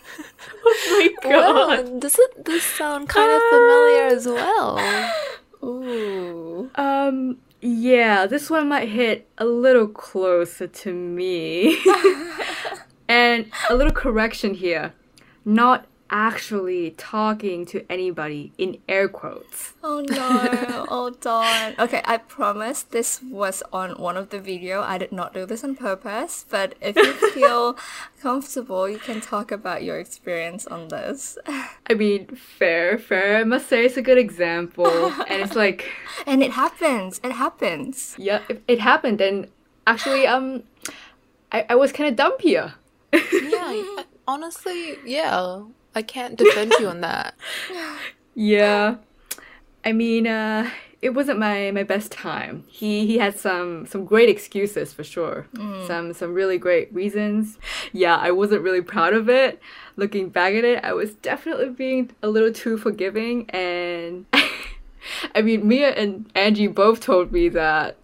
my 0.90 1.10
Well, 1.24 1.98
doesn't 1.98 2.44
this 2.44 2.62
sound 2.62 3.08
kind 3.08 3.30
of 3.30 3.40
familiar 3.50 4.06
as 4.16 4.26
well? 4.26 4.78
Ooh. 5.64 6.70
Um, 6.74 7.38
yeah, 7.60 8.26
this 8.26 8.50
one 8.50 8.68
might 8.68 8.88
hit 8.88 9.28
a 9.38 9.44
little 9.44 9.88
closer 9.88 10.66
to 10.66 10.92
me. 10.92 11.78
and 13.08 13.46
a 13.68 13.74
little 13.74 13.92
correction 13.92 14.54
here. 14.54 14.92
Not 15.44 15.86
actually 16.10 16.90
talking 16.92 17.64
to 17.66 17.84
anybody 17.90 18.52
in 18.58 18.78
air 18.88 19.08
quotes. 19.08 19.72
Oh 19.82 20.00
no. 20.08 20.86
oh 20.90 21.10
darn. 21.10 21.74
Okay, 21.78 22.02
I 22.04 22.18
promise 22.18 22.82
this 22.82 23.20
was 23.22 23.62
on 23.72 23.90
one 23.92 24.16
of 24.16 24.30
the 24.30 24.40
video. 24.40 24.82
I 24.82 24.98
did 24.98 25.12
not 25.12 25.32
do 25.32 25.46
this 25.46 25.62
on 25.64 25.76
purpose, 25.76 26.44
but 26.48 26.74
if 26.80 26.96
you 26.96 27.12
feel 27.32 27.76
comfortable, 28.20 28.88
you 28.88 28.98
can 28.98 29.20
talk 29.20 29.52
about 29.52 29.82
your 29.82 29.98
experience 29.98 30.66
on 30.66 30.88
this. 30.88 31.38
I 31.88 31.94
mean, 31.94 32.26
fair, 32.26 32.98
fair. 32.98 33.36
I 33.38 33.44
must 33.44 33.68
say 33.68 33.84
it's 33.86 33.96
a 33.96 34.02
good 34.02 34.18
example. 34.18 34.86
and 35.28 35.42
it's 35.42 35.56
like, 35.56 35.88
And 36.26 36.42
it 36.42 36.52
happens. 36.52 37.20
It 37.22 37.32
happens. 37.32 38.14
yeah, 38.18 38.40
it, 38.48 38.62
it 38.66 38.80
happened. 38.80 39.20
And 39.20 39.48
actually, 39.86 40.26
um, 40.26 40.64
I, 41.52 41.66
I 41.70 41.74
was 41.76 41.92
kind 41.92 42.08
of 42.08 42.16
dumb 42.16 42.36
here. 42.40 42.74
yeah, 43.12 43.82
honestly, 44.26 44.96
yeah. 45.04 45.62
I 45.94 46.02
can't 46.02 46.36
defend 46.36 46.72
you 46.78 46.88
on 46.88 47.00
that. 47.00 47.34
Yeah. 48.34 48.96
I 49.84 49.92
mean, 49.92 50.26
uh, 50.26 50.70
it 51.02 51.10
wasn't 51.10 51.40
my, 51.40 51.72
my 51.72 51.82
best 51.82 52.12
time. 52.12 52.64
He 52.68 53.04
he 53.06 53.18
had 53.18 53.38
some 53.38 53.86
some 53.86 54.04
great 54.04 54.28
excuses 54.28 54.92
for 54.92 55.02
sure. 55.02 55.46
Some 55.86 56.12
some 56.14 56.32
really 56.32 56.56
great 56.56 56.94
reasons. 56.94 57.58
Yeah, 57.92 58.16
I 58.16 58.30
wasn't 58.30 58.62
really 58.62 58.82
proud 58.82 59.14
of 59.14 59.28
it. 59.28 59.60
Looking 59.96 60.28
back 60.28 60.54
at 60.54 60.64
it, 60.64 60.82
I 60.84 60.92
was 60.92 61.14
definitely 61.14 61.70
being 61.70 62.10
a 62.22 62.28
little 62.28 62.52
too 62.52 62.78
forgiving 62.78 63.50
and 63.50 64.26
I 65.34 65.42
mean, 65.42 65.66
Mia 65.66 65.90
and 65.90 66.30
Angie 66.34 66.66
both 66.68 67.00
told 67.00 67.32
me 67.32 67.48
that 67.50 67.96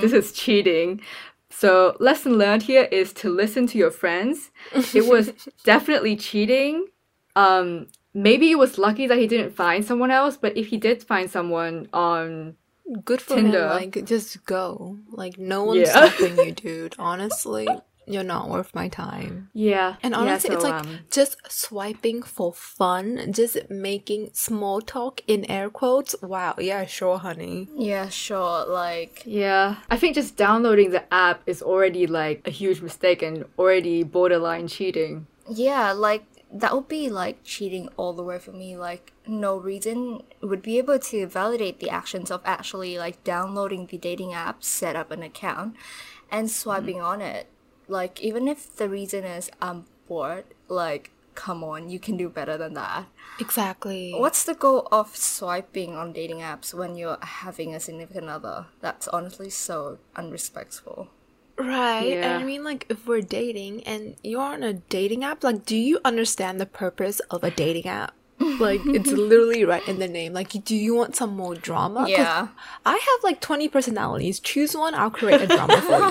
this 0.00 0.12
is 0.12 0.32
cheating. 0.32 1.00
So, 1.60 1.96
lesson 1.98 2.38
learned 2.38 2.62
here 2.62 2.86
is 2.92 3.12
to 3.14 3.28
listen 3.28 3.66
to 3.68 3.78
your 3.78 3.90
friends. 3.90 4.50
It 4.94 5.06
was 5.06 5.32
definitely 5.64 6.14
cheating. 6.16 6.86
Um, 7.34 7.88
maybe 8.14 8.50
it 8.52 8.58
was 8.58 8.78
lucky 8.78 9.06
that 9.08 9.18
he 9.18 9.26
didn't 9.26 9.50
find 9.56 9.84
someone 9.84 10.12
else, 10.12 10.36
but 10.36 10.56
if 10.56 10.68
he 10.68 10.76
did 10.76 11.02
find 11.02 11.28
someone 11.28 11.88
on 11.92 12.54
Good 13.04 13.20
for 13.20 13.34
Tinder. 13.34 13.64
him. 13.64 13.70
Like, 13.70 14.04
just 14.04 14.44
go. 14.44 14.98
Like, 15.10 15.36
no 15.38 15.64
one's 15.64 15.88
Yeah. 15.88 16.08
stopping 16.14 16.36
you, 16.38 16.52
dude. 16.52 16.94
Honestly, 16.98 17.66
you're 18.10 18.24
not 18.24 18.48
worth 18.48 18.74
my 18.74 18.88
time. 18.88 19.50
yeah, 19.52 19.96
And 20.02 20.12
yeah, 20.12 20.20
honestly, 20.20 20.54
it's 20.54 20.64
like 20.64 20.74
um, 20.86 20.98
just 21.10 21.36
swiping 21.48 22.22
for 22.22 22.52
fun, 22.52 23.32
just 23.32 23.56
making 23.70 24.30
small 24.32 24.80
talk 24.80 25.20
in 25.26 25.44
air 25.50 25.70
quotes. 25.70 26.14
Wow, 26.22 26.54
yeah, 26.58 26.86
sure, 26.86 27.18
honey. 27.18 27.68
Yeah, 27.74 28.08
sure. 28.08 28.66
Like, 28.66 29.22
Yeah, 29.26 29.76
I 29.90 29.96
think 29.96 30.14
just 30.14 30.36
downloading 30.36 30.90
the 30.90 31.04
app 31.12 31.42
is 31.46 31.62
already 31.62 32.06
like 32.06 32.42
a 32.46 32.50
huge 32.50 32.80
mistake 32.80 33.22
and 33.22 33.44
already 33.58 34.02
borderline 34.02 34.68
cheating. 34.68 35.26
yeah, 35.50 35.92
like 35.92 36.24
that 36.50 36.74
would 36.74 36.88
be 36.88 37.10
like 37.10 37.44
cheating 37.44 37.90
all 37.98 38.14
the 38.14 38.22
way 38.22 38.38
for 38.38 38.52
me. 38.52 38.74
Like, 38.76 39.12
no 39.26 39.56
reason 39.58 40.22
would 40.40 40.62
be 40.62 40.78
able 40.78 40.98
to 40.98 41.26
validate 41.26 41.78
the 41.80 41.90
actions 41.90 42.30
of 42.30 42.40
actually 42.44 42.96
like 42.98 43.22
downloading 43.22 43.84
the 43.86 43.98
dating 43.98 44.32
app, 44.32 44.64
set 44.64 44.96
up 44.96 45.10
an 45.10 45.22
account, 45.22 45.74
and 46.30 46.50
swiping 46.50 47.02
on 47.02 47.20
it. 47.20 47.48
Like, 47.88 48.20
even 48.20 48.46
if 48.46 48.76
the 48.76 48.88
reason 48.88 49.24
is 49.24 49.50
I'm 49.60 49.86
bored, 50.06 50.44
like, 50.68 51.10
come 51.34 51.64
on, 51.64 51.88
you 51.88 51.98
can 51.98 52.16
do 52.16 52.28
better 52.28 52.56
than 52.56 52.74
that. 52.74 53.06
Exactly. 53.40 54.12
What's 54.12 54.44
the 54.44 54.54
goal 54.54 54.88
of 54.90 55.16
swiping 55.16 55.96
on 55.96 56.12
dating 56.12 56.40
apps 56.40 56.74
when 56.74 56.96
you're 56.96 57.18
having 57.22 57.74
a 57.74 57.80
significant 57.80 58.28
other? 58.28 58.66
That's 58.80 59.08
honestly 59.08 59.48
so 59.48 59.98
unrespectful. 60.16 61.08
Right. 61.56 62.08
Yeah. 62.08 62.34
And 62.34 62.42
I 62.42 62.46
mean, 62.46 62.64
like, 62.64 62.86
if 62.88 63.06
we're 63.06 63.20
dating 63.20 63.84
and 63.84 64.16
you're 64.22 64.42
on 64.42 64.62
a 64.62 64.74
dating 64.74 65.24
app, 65.24 65.42
like, 65.42 65.64
do 65.64 65.76
you 65.76 66.00
understand 66.04 66.60
the 66.60 66.66
purpose 66.66 67.20
of 67.30 67.42
a 67.42 67.50
dating 67.50 67.86
app? 67.86 68.14
Like, 68.60 68.80
it's 68.86 69.10
literally 69.10 69.64
right 69.64 69.86
in 69.88 69.98
the 69.98 70.08
name. 70.08 70.32
Like, 70.32 70.50
do 70.64 70.74
you 70.74 70.94
want 70.94 71.16
some 71.16 71.36
more 71.36 71.54
drama? 71.54 72.06
Yeah. 72.08 72.48
I 72.84 72.92
have 72.92 73.24
like 73.24 73.40
20 73.40 73.68
personalities. 73.68 74.40
Choose 74.40 74.74
one, 74.76 74.94
I'll 74.94 75.10
create 75.10 75.40
a 75.40 75.46
drama 75.46 75.80
for 75.80 75.98
you. 75.98 76.06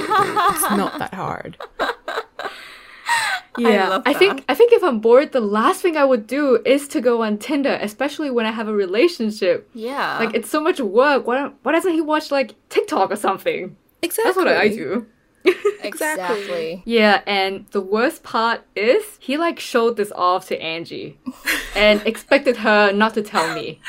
It's 0.52 0.72
not 0.72 1.00
that 1.00 1.14
hard. 1.14 1.58
Yeah, 3.58 3.90
love 3.90 4.04
I, 4.06 4.14
think 4.14 4.46
I 4.48 4.54
think 4.54 4.72
if 4.72 4.84
I'm 4.84 5.00
bored, 5.00 5.32
the 5.32 5.42
last 5.42 5.82
thing 5.82 5.98
I 5.98 6.06
would 6.06 6.28
do 6.28 6.62
is 6.64 6.88
to 6.90 7.02
go 7.02 7.24
on 7.24 7.40
Tinder, 7.40 7.78
especially 7.82 8.30
when 8.30 8.46
I 8.46 8.52
have 8.52 8.68
a 8.68 8.74
relationship. 8.74 9.68
Yeah. 9.74 10.20
Like 10.20 10.36
it's 10.36 10.50
so 10.50 10.62
much 10.62 10.80
work. 10.80 11.26
Why 11.26 11.40
don't, 11.40 11.56
why 11.64 11.72
doesn't 11.72 11.94
he 11.94 12.02
watch 12.02 12.30
like 12.30 12.54
TikTok 12.70 13.12
or 13.12 13.16
something? 13.16 13.76
Exactly. 14.04 14.24
That's 14.26 14.38
what 14.38 14.48
I 14.48 14.68
do. 14.68 15.08
exactly. 15.84 16.82
Yeah, 16.86 17.22
and 17.26 17.66
the 17.72 17.82
worst 17.82 18.24
part 18.24 18.62
is 18.76 19.18
he 19.20 19.38
like 19.38 19.60
showed 19.60 19.98
this 19.98 20.12
off 20.14 20.48
to 20.48 20.62
Angie 20.62 21.20
and 21.76 22.02
expected 22.06 22.58
her 22.58 22.92
not 22.92 23.14
to 23.16 23.22
tell 23.22 23.54
me. 23.54 23.80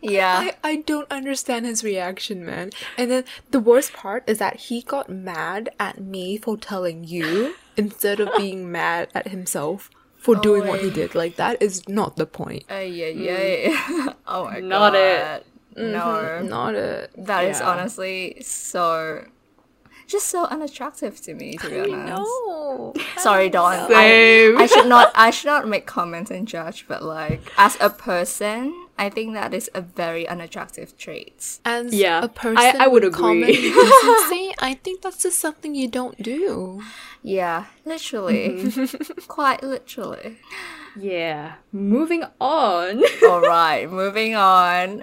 Yeah. 0.00 0.50
I, 0.64 0.70
I 0.70 0.76
don't 0.76 1.10
understand 1.10 1.66
his 1.66 1.82
reaction, 1.84 2.44
man. 2.44 2.70
And 2.96 3.10
then 3.10 3.24
the 3.50 3.60
worst 3.60 3.92
part 3.92 4.24
is 4.26 4.38
that 4.38 4.56
he 4.56 4.82
got 4.82 5.08
mad 5.08 5.70
at 5.78 6.00
me 6.00 6.36
for 6.38 6.56
telling 6.56 7.04
you 7.04 7.54
instead 7.76 8.20
of 8.20 8.28
being 8.36 8.70
mad 8.70 9.08
at 9.14 9.28
himself 9.28 9.90
for 10.16 10.34
doing 10.34 10.66
what 10.66 10.80
he 10.80 10.90
did. 10.90 11.14
Like, 11.14 11.36
that 11.36 11.62
is 11.62 11.88
not 11.88 12.16
the 12.16 12.26
point. 12.26 12.64
Uh, 12.70 12.76
yeah, 12.76 13.06
yeah. 13.06 14.12
oh 14.26 14.44
my 14.46 14.58
Not 14.60 14.92
god. 14.92 14.94
it. 14.94 15.46
No. 15.76 16.42
Not 16.42 16.74
it. 16.74 17.12
That 17.16 17.44
is 17.44 17.60
Yeah. 17.60 17.70
honestly 17.70 18.38
so 18.42 19.24
just 20.08 20.26
so 20.26 20.44
unattractive 20.46 21.20
to 21.22 21.34
me 21.34 21.56
to 21.58 21.68
be 21.70 21.78
honest. 21.92 22.06
No. 22.08 22.94
Sorry, 23.18 23.48
Dawn. 23.48 23.74
I, 23.74 23.86
Same. 23.88 24.58
I 24.58 24.66
should 24.66 24.88
not 24.88 25.12
I 25.26 25.30
should 25.30 25.46
not 25.46 25.68
make 25.68 25.86
comments 25.86 26.30
and 26.30 26.48
judge, 26.48 26.86
but 26.88 27.02
like 27.04 27.40
as 27.56 27.76
a 27.80 27.90
person, 27.90 28.74
I 28.98 29.10
think 29.10 29.34
that 29.34 29.54
is 29.54 29.70
a 29.74 29.80
very 29.80 30.26
unattractive 30.26 30.96
trait. 30.98 31.60
As 31.64 31.94
Yeah, 31.94 32.24
a 32.24 32.28
person 32.28 32.58
I- 32.80 32.84
I 32.84 32.88
would 32.88 33.04
with 33.04 33.14
common 33.14 33.44
agree. 33.44 33.54
decency, 33.72 34.54
I 34.58 34.74
think 34.82 35.02
that's 35.02 35.22
just 35.22 35.38
something 35.38 35.74
you 35.74 35.86
don't 35.88 36.20
do. 36.22 36.82
Yeah, 37.22 37.66
literally. 37.84 38.48
Mm-hmm. 38.64 39.20
Quite 39.28 39.62
literally. 39.62 40.38
Yeah. 40.98 41.54
Moving 41.72 42.24
on. 42.40 43.02
All 43.28 43.40
right, 43.40 43.90
moving 43.90 44.34
on. 44.34 45.02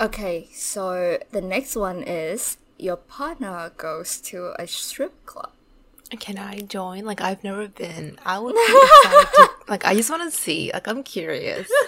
okay, 0.00 0.48
so 0.54 1.18
the 1.32 1.40
next 1.42 1.76
one 1.76 2.02
is 2.02 2.56
your 2.78 2.96
partner 2.96 3.72
goes 3.76 4.20
to 4.22 4.52
a 4.58 4.66
strip 4.66 5.24
club. 5.26 5.50
Can 6.20 6.38
I 6.38 6.60
join? 6.60 7.04
Like 7.04 7.20
I've 7.20 7.42
never 7.42 7.66
been. 7.68 8.18
I 8.24 8.38
would 8.38 8.54
be 8.54 8.60
excited 8.62 9.28
to 9.34 9.50
like 9.68 9.84
I 9.84 9.94
just 9.94 10.08
wanna 10.10 10.30
see. 10.30 10.70
Like 10.72 10.86
I'm 10.88 11.02
curious. 11.02 11.68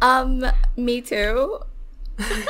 Um, 0.00 0.44
me 0.76 1.00
too. 1.00 1.60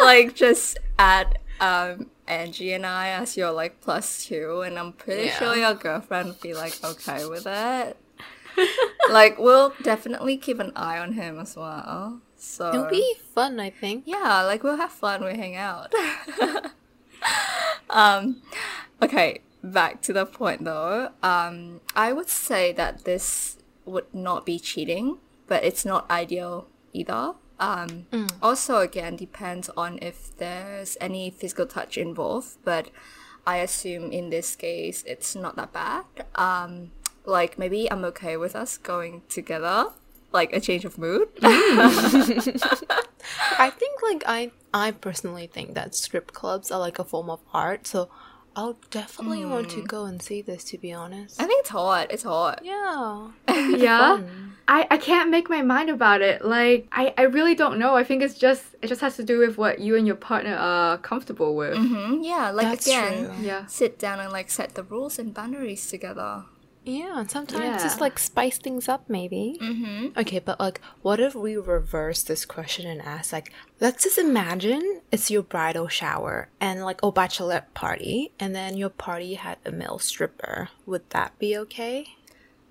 like 0.01 0.35
just 0.35 0.79
add 0.99 1.39
um 1.61 2.09
Angie 2.27 2.73
and 2.73 2.87
I 2.87 3.09
as 3.11 3.37
your 3.37 3.51
like 3.53 3.81
plus 3.83 4.25
two, 4.25 4.63
and 4.63 4.79
I'm 4.79 4.95
pretty 4.95 5.25
Yeah. 5.27 5.39
sure 5.39 5.57
your 5.57 5.75
girlfriend 5.75 6.29
would 6.29 6.41
be 6.41 6.55
like 6.55 6.83
okay 6.83 7.27
with 7.27 7.47
it. 7.47 7.97
like 9.11 9.39
we'll 9.39 9.75
definitely 9.83 10.39
keep 10.39 10.61
an 10.61 10.73
eye 10.77 10.97
on 10.99 11.13
him 11.13 11.39
as 11.39 11.55
well. 11.55 12.21
So 12.39 12.71
It'll 12.73 12.87
be 12.89 13.15
fun, 13.35 13.61
I 13.61 13.69
think. 13.69 14.05
yeah, 14.07 14.43
like 14.45 14.63
we'll 14.63 14.79
have 14.79 14.93
fun, 14.93 15.23
we 15.23 15.37
hang 15.37 15.55
out. 15.57 15.93
Um, 17.93 18.43
okay, 19.01 19.41
back 19.63 20.01
to 20.03 20.13
the 20.13 20.27
point 20.27 20.65
though. 20.65 21.11
Um, 21.23 21.81
I 21.95 22.13
would 22.13 22.29
say 22.29 22.73
that 22.73 23.05
this 23.05 23.59
would 23.85 24.13
not 24.13 24.45
be 24.45 24.59
cheating, 24.59 25.19
but 25.47 25.65
it's 25.65 25.85
not 25.85 26.11
ideal 26.11 26.67
either. 26.93 27.35
Um, 27.61 28.07
also 28.43 28.79
again 28.79 29.15
depends 29.15 29.69
on 29.77 29.99
if 30.03 30.37
there's 30.37 30.97
any 31.01 31.31
physical 31.31 31.67
touch 31.67 31.97
involved, 31.97 32.57
but 32.65 32.91
I 33.47 33.59
assume 33.59 34.11
in 34.11 34.31
this 34.31 34.57
case 34.57 35.05
it's 35.07 35.37
not 35.37 35.55
that 35.57 35.73
bad. 35.73 36.05
Um, 36.35 36.91
like 37.25 37.59
maybe 37.59 37.91
I'm 37.91 38.05
okay 38.07 38.37
with 38.37 38.57
us 38.57 38.77
going 38.79 39.23
together, 39.29 39.87
like 40.33 40.53
a 40.53 40.61
change 40.61 40.85
of 40.85 40.99
mood. 40.99 41.29
I 41.43 42.71
think 43.71 44.03
like 44.03 44.23
I 44.27 44.51
I 44.75 44.91
personally 44.93 45.47
think 45.47 45.75
that 45.75 45.95
strip 45.95 46.33
clubs 46.33 46.71
are 46.71 46.81
like 46.81 46.99
a 46.99 47.05
form 47.05 47.31
of 47.31 47.41
art, 47.53 47.87
so 47.87 48.09
I'll 48.55 48.79
definitely 48.91 49.45
want 49.47 49.71
to 49.71 49.83
go 49.83 50.05
and 50.05 50.21
see 50.21 50.43
this 50.43 50.65
to 50.65 50.79
be 50.79 50.93
honest. 50.93 51.41
I 51.41 51.47
think 51.47 51.61
it's 51.61 51.71
hot. 51.71 52.09
It's 52.11 52.23
hot. 52.23 52.61
Yeah. 52.63 53.29
yeah. 53.49 54.21
I, 54.69 54.87
I 54.91 54.97
can't 54.99 55.31
make 55.31 55.49
my 55.49 55.63
mind 55.63 55.91
about 55.91 56.21
it. 56.23 56.45
Like 56.45 56.87
I, 56.93 57.15
I 57.17 57.23
really 57.23 57.55
don't 57.55 57.79
know. 57.79 57.97
I 57.97 58.05
think 58.05 58.23
it's 58.23 58.35
just 58.35 58.63
it 58.83 58.89
just 58.89 59.01
has 59.01 59.17
to 59.17 59.25
do 59.25 59.39
with 59.39 59.57
what 59.59 59.79
you 59.81 59.97
and 59.97 60.07
your 60.07 60.17
partner 60.17 60.55
are 60.55 60.99
comfortable 60.99 61.57
with. 61.57 61.77
hmm 61.77 62.21
Yeah, 62.23 62.51
like 62.51 62.69
That's 62.69 62.87
again, 62.87 63.27
true. 63.27 63.35
Yeah. 63.45 63.67
sit 63.67 63.99
down 63.99 64.21
and 64.21 64.33
like 64.33 64.51
set 64.51 64.75
the 64.75 64.83
rules 64.83 65.19
and 65.19 65.33
boundaries 65.33 65.89
together. 65.89 66.45
Yeah, 66.85 67.21
and 67.21 67.31
sometimes 67.31 67.63
Yeah. 67.63 67.79
just 67.79 68.01
like 68.01 68.19
spice 68.19 68.59
things 68.59 68.89
up 68.89 69.05
maybe. 69.09 69.57
Mm-hmm. 69.61 70.19
Okay, 70.19 70.41
but 70.41 70.59
like, 70.59 70.81
what 71.03 71.21
if 71.21 71.35
we 71.35 71.57
reverse 71.57 72.23
this 72.25 72.45
question 72.45 72.87
and 72.87 73.01
ask, 73.01 73.33
like, 73.33 73.53
let's 73.81 74.03
just 74.03 74.19
imagine 74.19 75.01
it's 75.13 75.31
your 75.31 75.43
bridal 75.43 75.87
shower 75.89 76.49
and 76.61 76.83
like, 76.85 77.01
a 77.03 77.13
bachelorette 77.13 77.73
party, 77.75 78.33
and 78.41 78.55
then 78.55 78.77
your 78.77 78.89
party 78.91 79.35
had 79.35 79.59
a 79.65 79.71
male 79.71 79.99
stripper. 80.01 80.71
Would 80.87 81.09
that 81.11 81.39
be 81.39 81.57
okay? 81.59 82.17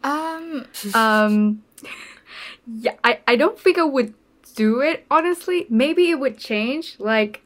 Um, 0.03 0.67
Um 0.93 1.63
Yeah, 2.67 2.95
I, 3.03 3.19
I 3.27 3.35
don't 3.35 3.59
think 3.59 3.77
I 3.77 3.83
would 3.83 4.13
do 4.55 4.81
it, 4.81 5.05
honestly. 5.09 5.65
Maybe 5.69 6.09
it 6.11 6.19
would 6.19 6.37
change. 6.37 6.95
Like 6.99 7.41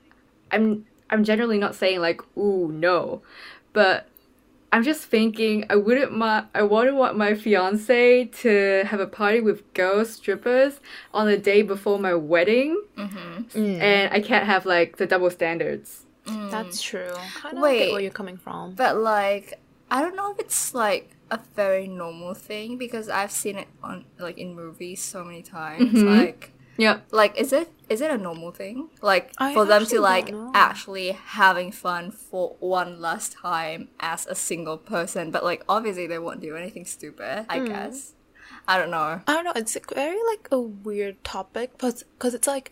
I'm 0.52 0.86
I'm 1.10 1.24
generally 1.24 1.58
not 1.60 1.76
saying 1.76 2.00
like, 2.02 2.22
ooh 2.38 2.72
no. 2.72 3.22
But 3.74 4.08
I'm 4.76 4.84
just 4.84 5.06
thinking 5.06 5.66
I 5.70 5.78
wouldn't 5.78 6.12
my 6.12 6.44
I 6.54 6.64
wouldn't 6.64 6.98
want 6.98 7.16
my 7.16 7.34
fiance 7.34 8.26
to 8.26 8.84
have 8.86 9.00
a 9.00 9.08
party 9.08 9.40
with 9.40 9.74
girl 9.74 10.04
strippers 10.04 10.82
on 11.14 11.28
the 11.28 11.38
day 11.38 11.62
before 11.62 11.98
my 11.98 12.14
wedding. 12.14 12.84
Mm-hmm. 12.98 13.58
Mm. 13.58 13.80
And 13.80 14.14
I 14.14 14.20
can't 14.20 14.46
have 14.46 14.66
like 14.66 14.98
the 14.98 15.06
double 15.06 15.30
standards. 15.30 16.06
Mm. 16.26 16.52
That's 16.52 16.82
true. 16.82 17.14
Kind 17.36 17.56
of 17.56 17.64
Wait. 17.64 17.94
where 17.94 18.02
you're 18.02 18.12
coming 18.12 18.36
from. 18.36 18.74
but 18.74 18.98
like, 18.98 19.54
I 19.90 20.02
don't 20.02 20.18
know 20.18 20.34
if 20.34 20.40
it's 20.40 20.74
like 20.74 21.16
a 21.32 21.40
very 21.56 21.88
normal 21.88 22.34
thing 22.34 22.78
because 22.78 23.08
I've 23.08 23.32
seen 23.32 23.58
it 23.58 23.70
on 23.82 24.04
like 24.20 24.38
in 24.38 24.56
movies 24.56 25.02
so 25.02 25.24
many 25.24 25.42
times. 25.42 25.94
Mm-hmm. 25.94 26.20
Like, 26.20 26.52
Yeah. 26.78 27.00
like 27.12 27.38
is 27.38 27.54
it 27.54 27.72
is 27.90 28.02
it 28.02 28.12
a 28.12 28.18
normal 28.18 28.52
thing? 28.52 28.90
Like 29.02 29.32
I 29.38 29.54
for 29.54 29.66
them 29.66 29.86
to 29.88 30.00
like 30.02 30.34
actually 30.54 31.12
having 31.12 31.72
fun 31.72 32.12
for 32.12 32.56
one 32.60 33.00
last 33.00 33.34
time 33.34 33.90
as 34.00 34.26
a 34.26 34.36
single 34.36 34.78
person, 34.78 35.32
but 35.32 35.44
like 35.44 35.64
obviously 35.70 36.08
they 36.08 36.20
won't 36.20 36.42
do 36.42 36.56
anything 36.56 36.86
stupid. 36.86 37.46
I 37.50 37.60
hmm. 37.60 37.66
guess. 37.66 38.14
I 38.68 38.78
don't 38.78 38.90
know. 38.90 39.22
I 39.28 39.34
don't 39.34 39.44
know. 39.44 39.54
It's 39.56 39.78
very 39.94 40.20
like 40.32 40.48
a 40.52 40.60
weird 40.60 41.24
topic, 41.24 41.74
because 41.74 42.04
because 42.04 42.34
it's 42.34 42.48
like 42.48 42.72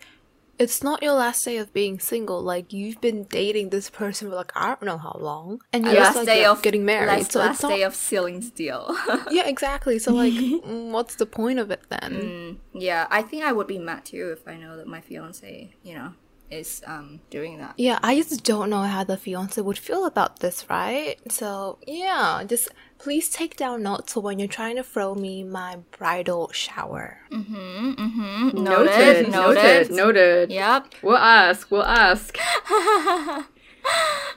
it's 0.59 0.83
not 0.83 1.01
your 1.01 1.13
last 1.13 1.43
day 1.43 1.57
of 1.57 1.73
being 1.73 1.99
single. 1.99 2.41
Like 2.41 2.71
you've 2.71 3.01
been 3.01 3.23
dating 3.23 3.69
this 3.69 3.89
person 3.89 4.29
for 4.29 4.35
like 4.35 4.51
I 4.55 4.67
don't 4.69 4.83
know 4.83 4.97
how 4.97 5.17
long, 5.19 5.61
and 5.71 5.85
you're 5.85 5.95
last 5.95 6.15
like 6.15 6.25
day 6.25 6.45
of 6.45 6.61
getting 6.61 6.85
married. 6.85 7.07
Last, 7.07 7.31
so 7.31 7.39
last 7.39 7.55
it's 7.55 7.63
not, 7.63 7.69
day 7.69 7.83
of 7.83 7.95
sealing 7.95 8.41
steel. 8.41 8.95
yeah, 9.31 9.47
exactly. 9.47 9.99
So 9.99 10.13
like, 10.13 10.33
mm, 10.33 10.91
what's 10.91 11.15
the 11.15 11.25
point 11.25 11.59
of 11.59 11.71
it 11.71 11.81
then? 11.89 12.59
yeah, 12.73 13.07
I 13.09 13.21
think 13.21 13.43
I 13.43 13.51
would 13.51 13.67
be 13.67 13.79
mad 13.79 14.05
too 14.05 14.35
if 14.37 14.47
I 14.47 14.55
know 14.57 14.77
that 14.77 14.87
my 14.87 15.01
fiance, 15.01 15.73
you 15.83 15.95
know, 15.95 16.13
is 16.51 16.81
um 16.85 17.19
doing 17.29 17.57
that. 17.57 17.73
Yeah, 17.77 17.99
I 18.03 18.15
just 18.15 18.43
don't 18.43 18.69
know 18.69 18.83
how 18.83 19.03
the 19.03 19.17
fiance 19.17 19.59
would 19.59 19.77
feel 19.77 20.05
about 20.05 20.39
this, 20.39 20.69
right? 20.69 21.15
So 21.31 21.79
yeah, 21.87 22.43
just 22.45 22.69
please 22.99 23.29
take 23.29 23.57
down 23.57 23.83
notes 23.83 24.15
when 24.15 24.39
you're 24.39 24.47
trying 24.47 24.75
to 24.77 24.83
throw 24.83 25.15
me 25.15 25.43
my 25.43 25.79
bridal 25.97 26.51
shower. 26.53 27.19
Mm-hmm. 27.31 27.91
Mm-hmm. 27.91 28.63
Noted. 28.63 29.29
noted, 29.29 29.31
noted. 29.31 29.91
noted. 29.91 30.51
Yep. 30.51 30.93
We'll 31.01 31.17
ask. 31.17 31.69
We'll 31.69 31.83
ask. 31.83 32.37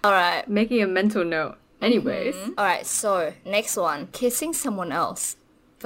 All 0.04 0.12
right. 0.12 0.44
Making 0.48 0.82
a 0.82 0.86
mental 0.86 1.24
note. 1.24 1.58
Anyways, 1.80 2.34
All 2.56 2.64
right. 2.64 2.86
So 2.86 3.34
next 3.44 3.76
one, 3.76 4.08
kissing 4.08 4.52
someone 4.54 4.90
else, 4.92 5.36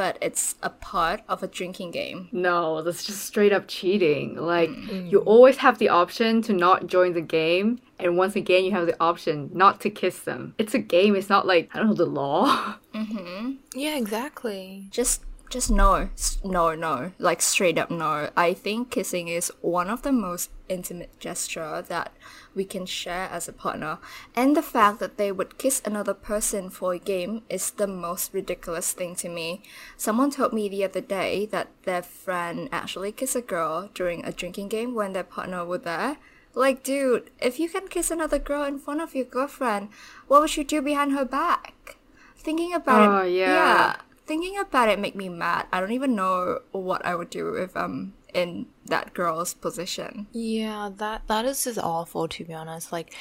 but 0.00 0.16
it's 0.22 0.54
a 0.62 0.70
part 0.70 1.20
of 1.28 1.42
a 1.42 1.46
drinking 1.46 1.90
game. 1.90 2.20
no, 2.32 2.80
that's 2.82 3.04
just 3.04 3.20
straight 3.30 3.52
up 3.52 3.64
cheating. 3.68 4.34
Like 4.34 4.70
you 5.10 5.18
always 5.34 5.58
have 5.58 5.76
the 5.76 5.90
option 5.90 6.40
to 6.46 6.54
not 6.54 6.86
join 6.86 7.12
the 7.12 7.20
game, 7.40 7.66
and 7.98 8.16
once 8.16 8.34
again 8.34 8.64
you 8.64 8.70
have 8.78 8.86
the 8.86 8.96
option 9.10 9.50
not 9.52 9.74
to 9.82 9.90
kiss 9.90 10.20
them. 10.20 10.54
It's 10.56 10.74
a 10.74 10.78
game. 10.96 11.14
It's 11.16 11.28
not 11.28 11.46
like 11.46 11.68
I 11.74 11.78
don't 11.78 11.88
know 11.88 11.94
the 12.06 12.06
law. 12.22 12.76
Mm-hmm. 13.00 13.52
Yeah, 13.74 13.96
exactly. 13.96 14.88
Just 14.90 15.22
just 15.50 15.70
no, 15.70 16.08
no, 16.44 16.74
no, 16.74 17.12
like 17.18 17.42
straight 17.42 17.76
up 17.76 17.90
no. 17.90 18.30
I 18.36 18.54
think 18.54 18.90
kissing 18.90 19.28
is 19.28 19.52
one 19.60 19.90
of 19.90 20.02
the 20.02 20.12
most 20.12 20.50
intimate 20.68 21.18
gesture 21.18 21.82
that 21.88 22.12
we 22.54 22.64
can 22.64 22.86
share 22.86 23.28
as 23.30 23.48
a 23.48 23.52
partner, 23.52 23.98
and 24.36 24.56
the 24.56 24.62
fact 24.62 25.00
that 25.00 25.18
they 25.18 25.32
would 25.32 25.58
kiss 25.58 25.82
another 25.84 26.14
person 26.14 26.70
for 26.70 26.94
a 26.94 26.98
game 26.98 27.42
is 27.50 27.72
the 27.72 27.86
most 27.88 28.32
ridiculous 28.32 28.92
thing 28.92 29.14
to 29.16 29.28
me. 29.28 29.62
Someone 29.96 30.30
told 30.30 30.52
me 30.52 30.68
the 30.68 30.84
other 30.84 31.00
day 31.00 31.46
that 31.46 31.68
their 31.82 32.02
friend 32.02 32.68
actually 32.72 33.12
kissed 33.12 33.36
a 33.36 33.40
girl 33.42 33.90
during 33.92 34.24
a 34.24 34.32
drinking 34.32 34.68
game 34.68 34.94
when 34.94 35.12
their 35.12 35.24
partner 35.24 35.64
were 35.64 35.78
there. 35.78 36.16
Like, 36.54 36.82
dude, 36.82 37.30
if 37.40 37.58
you 37.60 37.68
can 37.68 37.88
kiss 37.88 38.10
another 38.10 38.38
girl 38.38 38.64
in 38.64 38.78
front 38.78 39.00
of 39.00 39.14
your 39.14 39.24
girlfriend, 39.24 39.88
what 40.28 40.40
would 40.40 40.56
you 40.56 40.64
do 40.64 40.80
behind 40.82 41.12
her 41.12 41.24
back? 41.24 41.96
Thinking 42.36 42.72
about 42.74 43.08
Oh, 43.08 43.22
it, 43.26 43.32
yeah. 43.32 43.54
yeah, 43.54 43.96
thinking 44.30 44.56
about 44.60 44.88
it 44.88 45.00
make 45.00 45.16
me 45.16 45.28
mad. 45.28 45.66
I 45.72 45.80
don't 45.80 45.90
even 45.90 46.14
know 46.14 46.60
what 46.70 47.04
I 47.04 47.16
would 47.16 47.30
do 47.30 47.54
if 47.54 47.76
I'm 47.76 48.14
in 48.32 48.66
that 48.86 49.12
girl's 49.12 49.54
position. 49.54 50.28
Yeah, 50.30 50.88
that 50.98 51.22
that 51.26 51.44
is 51.44 51.64
just 51.64 51.80
awful 51.80 52.28
to 52.28 52.44
be 52.44 52.54
honest. 52.54 52.92
Like 52.92 53.12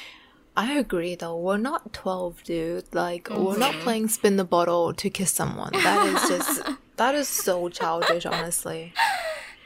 I 0.56 0.74
agree 0.74 1.16
though. 1.16 1.36
We're 1.36 1.56
not 1.56 1.92
12, 1.92 2.44
dude. 2.44 2.94
Like 2.94 3.28
we're 3.28 3.58
not 3.58 3.72
mm-hmm. 3.72 3.80
playing 3.80 4.08
spin 4.08 4.36
the 4.36 4.44
bottle 4.44 4.94
to 4.94 5.10
kiss 5.10 5.32
someone. 5.32 5.72
That 5.72 6.06
is 6.06 6.28
just 6.28 6.62
that 6.96 7.16
is 7.16 7.26
so 7.26 7.68
childish, 7.68 8.24
honestly. 8.24 8.94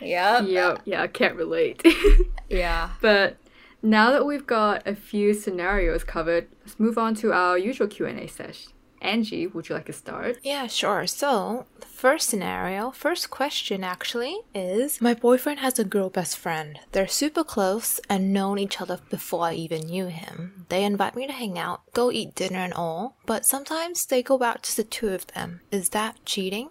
Yeah, 0.01 0.41
yep. 0.41 0.81
Yeah, 0.87 1.03
I 1.03 1.09
can't 1.09 1.37
relate. 1.37 1.83
yeah. 2.49 2.91
but 3.03 3.37
now 3.83 4.13
that 4.13 4.25
we've 4.25 4.47
got 4.47 4.87
a 4.87 4.95
few 4.95 5.35
scenarios 5.35 6.05
covered, 6.05 6.49
let's 6.63 6.81
move 6.81 6.97
on 6.97 7.15
to 7.17 7.35
our 7.35 7.59
usual 7.59 7.87
Q 7.87 8.07
and 8.07 8.19
A 8.19 8.29
session. 8.29 8.73
Angie, 9.05 9.47
would 9.47 9.69
you 9.69 9.75
like 9.75 9.87
to 9.87 9.93
start? 9.93 10.39
Yeah, 10.43 10.67
sure. 10.67 11.07
So, 11.07 11.67
the 11.81 11.87
first 11.87 12.29
scenario, 12.29 12.91
first 12.91 13.31
question 13.31 13.85
actually 13.85 14.39
is 14.55 15.01
My 15.01 15.15
boyfriend 15.15 15.61
has 15.61 15.79
a 15.79 15.85
girl 15.85 16.11
best 16.11 16.39
friend. 16.39 16.79
They're 16.93 17.07
super 17.07 17.45
close 17.45 18.01
and 18.09 18.33
known 18.33 18.59
each 18.59 18.81
other 18.81 18.99
before 19.11 19.45
I 19.45 19.55
even 19.55 19.87
knew 19.87 20.07
him. 20.07 20.67
They 20.69 20.85
invite 20.85 21.15
me 21.17 21.27
to 21.27 21.33
hang 21.33 21.59
out, 21.59 21.83
go 21.93 22.11
eat 22.11 22.35
dinner 22.35 22.59
and 22.59 22.75
all, 22.75 23.17
but 23.27 23.45
sometimes 23.45 24.07
they 24.07 24.23
go 24.23 24.43
out 24.43 24.63
just 24.63 24.77
the 24.77 24.85
two 24.85 25.11
of 25.11 25.27
them. 25.29 25.61
Is 25.71 25.91
that 25.91 26.25
cheating? 26.25 26.71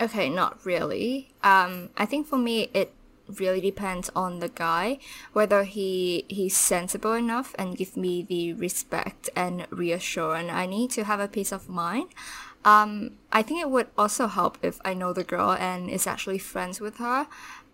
Okay, 0.00 0.28
not 0.28 0.64
really. 0.66 1.32
Um, 1.42 1.90
I 1.96 2.04
think 2.06 2.26
for 2.26 2.36
me 2.38 2.70
it 2.74 2.92
really 3.38 3.60
depends 3.60 4.10
on 4.14 4.40
the 4.40 4.48
guy 4.48 4.98
whether 5.32 5.64
he 5.64 6.24
he's 6.28 6.56
sensible 6.56 7.12
enough 7.14 7.54
and 7.58 7.76
give 7.76 7.96
me 7.96 8.22
the 8.22 8.52
respect 8.52 9.30
and 9.34 9.66
reassurance 9.70 10.50
I 10.50 10.66
need 10.66 10.90
to 10.92 11.04
have 11.04 11.20
a 11.20 11.28
peace 11.28 11.52
of 11.52 11.68
mind. 11.68 12.08
Um, 12.64 13.12
I 13.30 13.42
think 13.42 13.60
it 13.60 13.70
would 13.70 13.88
also 13.98 14.26
help 14.26 14.58
if 14.62 14.80
I 14.84 14.94
know 14.94 15.12
the 15.12 15.24
girl 15.24 15.52
and 15.52 15.90
is 15.90 16.06
actually 16.06 16.38
friends 16.38 16.80
with 16.80 16.96
her. 16.96 17.26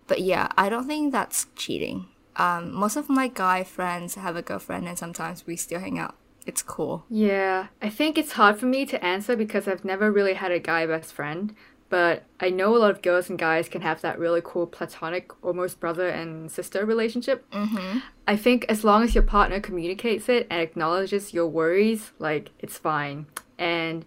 But 0.07 0.21
yeah, 0.21 0.49
I 0.57 0.67
don't 0.67 0.87
think 0.87 1.13
that's 1.13 1.47
cheating. 1.55 2.07
Um, 2.35 2.73
most 2.73 2.97
of 2.97 3.09
my 3.09 3.27
guy 3.27 3.63
friends 3.63 4.15
have 4.15 4.35
a 4.35 4.41
girlfriend 4.41 4.87
and 4.87 4.97
sometimes 4.97 5.47
we 5.47 5.55
still 5.55 5.79
hang 5.79 5.99
out. 5.99 6.15
It's 6.45 6.63
cool. 6.63 7.05
Yeah, 7.09 7.67
I 7.81 7.89
think 7.89 8.17
it's 8.17 8.33
hard 8.33 8.59
for 8.59 8.65
me 8.65 8.85
to 8.87 9.03
answer 9.03 9.35
because 9.35 9.67
I've 9.67 9.85
never 9.85 10.11
really 10.11 10.33
had 10.33 10.51
a 10.51 10.59
guy 10.59 10.85
best 10.87 11.13
friend. 11.13 11.55
But 11.91 12.23
I 12.39 12.49
know 12.49 12.73
a 12.73 12.79
lot 12.79 12.91
of 12.91 13.01
girls 13.01 13.29
and 13.29 13.37
guys 13.37 13.67
can 13.67 13.81
have 13.81 13.99
that 13.99 14.17
really 14.17 14.39
cool 14.41 14.65
platonic, 14.65 15.29
almost 15.43 15.81
brother 15.81 16.07
and 16.07 16.49
sister 16.49 16.85
relationship. 16.85 17.43
Mm-hmm. 17.51 17.99
I 18.25 18.37
think 18.37 18.65
as 18.69 18.85
long 18.85 19.03
as 19.03 19.13
your 19.13 19.25
partner 19.25 19.59
communicates 19.59 20.29
it 20.29 20.47
and 20.49 20.61
acknowledges 20.61 21.33
your 21.33 21.47
worries, 21.47 22.13
like 22.17 22.51
it's 22.59 22.77
fine. 22.77 23.25
And 23.59 24.05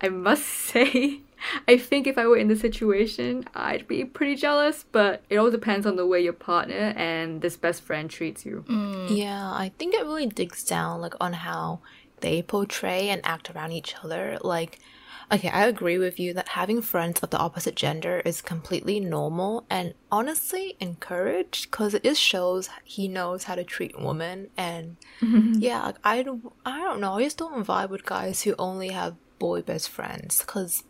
I 0.00 0.08
must 0.08 0.44
say, 0.70 1.20
I 1.68 1.76
think 1.76 2.06
if 2.06 2.16
I 2.16 2.26
were 2.26 2.38
in 2.38 2.48
the 2.48 2.56
situation, 2.56 3.44
I'd 3.54 3.86
be 3.86 4.06
pretty 4.06 4.34
jealous, 4.34 4.86
but 4.90 5.22
it 5.28 5.36
all 5.36 5.50
depends 5.50 5.84
on 5.86 5.96
the 5.96 6.06
way 6.06 6.22
your 6.22 6.32
partner 6.32 6.94
and 6.96 7.42
this 7.42 7.58
best 7.58 7.82
friend 7.82 8.08
treats 8.08 8.46
you. 8.46 8.64
Yeah, 9.10 9.50
I 9.52 9.70
think 9.78 9.94
it 9.94 10.02
really 10.02 10.26
digs 10.26 10.64
down 10.64 11.02
like 11.02 11.14
on 11.20 11.34
how 11.34 11.80
they 12.20 12.40
portray 12.40 13.10
and 13.10 13.20
act 13.22 13.50
around 13.50 13.72
each 13.72 13.94
other. 14.02 14.38
Like, 14.40 14.78
okay, 15.30 15.48
I 15.48 15.66
agree 15.66 15.98
with 15.98 16.18
you 16.18 16.34
that 16.34 16.48
having 16.48 16.82
friends 16.82 17.20
of 17.20 17.30
the 17.30 17.38
opposite 17.38 17.74
gender 17.74 18.20
is 18.24 18.40
completely 18.40 19.00
normal 19.00 19.66
and 19.68 19.94
honestly 20.10 20.76
encouraged 20.80 21.70
because 21.70 21.94
it 21.94 22.04
just 22.04 22.20
shows 22.20 22.70
he 22.84 23.08
knows 23.08 23.44
how 23.44 23.54
to 23.54 23.64
treat 23.64 24.00
women. 24.00 24.48
And 24.56 24.96
yeah, 25.20 25.82
like, 25.86 25.96
I 26.04 26.22
don't, 26.22 26.52
I 26.64 26.78
don't 26.80 27.00
know. 27.00 27.14
I 27.14 27.24
just 27.24 27.38
don't 27.38 27.64
vibe 27.64 27.90
with 27.90 28.04
guys 28.04 28.42
who 28.42 28.54
only 28.58 28.88
have 28.88 29.16
boy 29.38 29.62
best 29.62 29.88
friends 29.88 30.40
because 30.40 30.82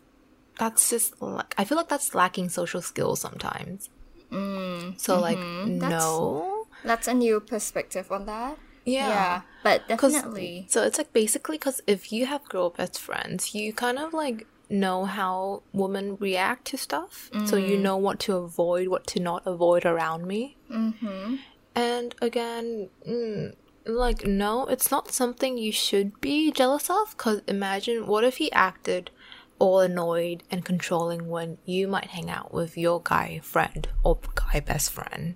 that's 0.57 0.89
just 0.89 1.21
like 1.21 1.53
I 1.57 1.63
feel 1.63 1.77
like 1.77 1.87
that's 1.87 2.15
lacking 2.15 2.49
social 2.49 2.81
skills 2.81 3.21
sometimes. 3.21 3.89
Mm, 4.31 4.99
so 4.99 5.19
like 5.19 5.37
mm-hmm. 5.37 5.79
no. 5.89 6.67
That's 6.83 7.07
a 7.07 7.13
new 7.13 7.39
perspective 7.39 8.11
on 8.11 8.25
that. 8.25 8.57
Yeah. 8.85 9.07
Yeah, 9.07 9.41
but 9.63 9.87
definitely. 9.87 10.65
So 10.69 10.83
it's 10.83 10.97
like 10.97 11.13
basically 11.13 11.57
because 11.57 11.81
if 11.87 12.11
you 12.11 12.25
have 12.25 12.47
girl 12.49 12.69
best 12.69 12.99
friends, 12.99 13.53
you 13.53 13.73
kind 13.73 13.99
of 13.99 14.13
like 14.13 14.47
know 14.69 15.05
how 15.05 15.63
women 15.73 16.15
react 16.19 16.65
to 16.65 16.77
stuff. 16.77 17.29
So 17.45 17.55
you 17.55 17.77
know 17.77 17.97
what 17.97 18.19
to 18.21 18.35
avoid, 18.35 18.87
what 18.87 19.07
to 19.07 19.19
not 19.19 19.43
avoid 19.45 19.85
around 19.85 20.27
me. 20.27 20.57
Mm-hmm. 20.71 21.35
And 21.75 22.15
again, 22.21 22.89
mm, 23.07 23.55
like, 23.85 24.25
no, 24.25 24.65
it's 24.67 24.91
not 24.91 25.11
something 25.11 25.57
you 25.57 25.71
should 25.71 26.19
be 26.21 26.51
jealous 26.51 26.89
of. 26.89 27.11
Because 27.11 27.41
imagine 27.47 28.05
what 28.07 28.23
if 28.23 28.37
he 28.37 28.51
acted 28.51 29.11
all 29.57 29.79
annoyed 29.79 30.43
and 30.49 30.63
controlling 30.63 31.27
when 31.27 31.57
you 31.65 31.87
might 31.87 32.05
hang 32.05 32.29
out 32.29 32.53
with 32.53 32.77
your 32.77 33.01
guy 33.03 33.39
friend 33.43 33.87
or 34.03 34.19
guy 34.35 34.59
best 34.59 34.91
friend. 34.91 35.35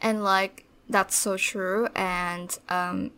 and 0.00 0.22
like 0.24 0.66
that's 0.88 1.16
so 1.16 1.36
true 1.36 1.88
and 1.94 2.58
um 2.68 3.10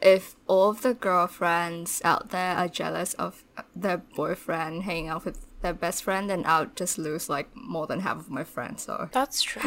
if 0.00 0.34
all 0.46 0.70
of 0.70 0.80
the 0.82 0.94
girlfriends 0.94 2.00
out 2.04 2.30
there 2.30 2.56
are 2.56 2.68
jealous 2.68 3.12
of 3.14 3.44
their 3.76 3.98
boyfriend 3.98 4.84
hanging 4.84 5.08
out 5.08 5.24
with 5.24 5.46
their 5.60 5.74
best 5.74 6.02
friend 6.04 6.30
then 6.30 6.42
i'll 6.46 6.64
just 6.74 6.96
lose 6.96 7.28
like 7.28 7.54
more 7.54 7.86
than 7.86 8.00
half 8.00 8.16
of 8.16 8.30
my 8.30 8.42
friends 8.42 8.82
so 8.84 9.08
That's 9.12 9.42
true. 9.48 9.60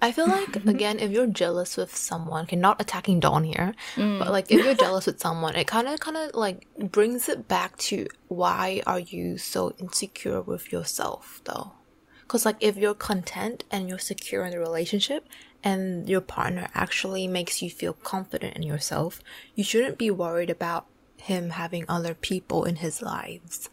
I 0.00 0.12
feel 0.12 0.26
like 0.28 0.56
again, 0.64 0.98
if 0.98 1.10
you're 1.10 1.26
jealous 1.26 1.76
with 1.76 1.94
someone, 1.94 2.44
okay, 2.44 2.56
not 2.56 2.80
attacking 2.80 3.20
Dawn 3.20 3.44
here, 3.44 3.74
but 3.96 4.30
like 4.30 4.50
if 4.50 4.64
you're 4.64 4.74
jealous 4.74 5.04
with 5.04 5.20
someone, 5.20 5.54
it 5.56 5.66
kind 5.66 5.86
of 5.88 6.00
kind 6.00 6.16
of 6.16 6.34
like 6.34 6.66
brings 6.78 7.28
it 7.28 7.46
back 7.48 7.76
to 7.88 8.06
why 8.28 8.80
are 8.86 8.98
you 8.98 9.36
so 9.36 9.74
insecure 9.78 10.40
with 10.40 10.72
yourself 10.72 11.42
though? 11.44 11.72
Because 12.22 12.46
like 12.46 12.56
if 12.60 12.78
you're 12.78 12.94
content 12.94 13.64
and 13.70 13.90
you're 13.90 13.98
secure 13.98 14.44
in 14.46 14.52
the 14.52 14.58
relationship, 14.58 15.28
and 15.62 16.08
your 16.08 16.20
partner 16.20 16.68
actually 16.74 17.26
makes 17.26 17.60
you 17.62 17.70
feel 17.70 17.92
confident 17.92 18.56
in 18.56 18.62
yourself, 18.62 19.20
you 19.54 19.64
shouldn't 19.64 19.98
be 19.98 20.10
worried 20.10 20.50
about 20.50 20.86
him 21.16 21.50
having 21.50 21.84
other 21.86 22.14
people 22.14 22.64
in 22.64 22.76
his 22.76 23.02
lives. 23.02 23.68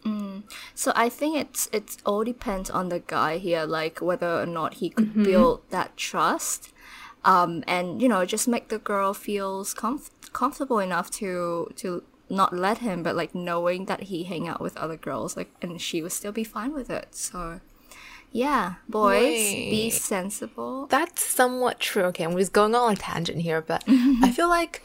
so 0.76 0.92
i 0.96 1.08
think 1.08 1.38
it's 1.38 1.70
it's 1.72 1.98
all 2.06 2.24
depends 2.26 2.70
on 2.70 2.90
the 2.90 3.00
guy 3.00 3.38
here 3.38 3.64
like 3.64 4.02
whether 4.02 4.42
or 4.42 4.46
not 4.46 4.76
he 4.76 4.90
could 4.90 5.14
build 5.24 5.62
that 5.70 5.96
trust 5.96 6.74
um 7.24 7.64
and 7.66 8.02
you 8.02 8.10
know 8.10 8.26
just 8.26 8.48
make 8.50 8.68
the 8.68 8.78
girl 8.78 9.14
feels 9.14 9.74
comf- 9.74 10.10
comfortable 10.34 10.80
enough 10.80 11.10
to 11.10 11.72
to 11.78 12.04
not 12.30 12.52
let 12.54 12.80
him 12.80 13.02
but 13.02 13.16
like 13.16 13.34
knowing 13.34 13.86
that 13.86 14.02
he 14.04 14.24
hang 14.24 14.46
out 14.48 14.60
with 14.60 14.76
other 14.76 14.98
girls 14.98 15.38
like 15.38 15.50
and 15.62 15.80
she 15.80 16.02
would 16.02 16.12
still 16.12 16.34
be 16.34 16.44
fine 16.44 16.74
with 16.74 16.90
it 16.90 17.08
so 17.16 17.62
Yeah, 18.38 18.76
boys, 18.88 19.52
be 19.52 19.90
sensible. 19.90 20.86
That's 20.86 21.24
somewhat 21.24 21.80
true. 21.80 22.04
Okay, 22.04 22.24
I'm 22.24 22.38
just 22.38 22.54
going 22.54 22.76
on 22.76 22.94
a 22.94 22.96
tangent 22.96 23.42
here, 23.42 23.62
but 23.62 23.84
I 23.88 24.32
feel 24.32 24.48
like 24.48 24.84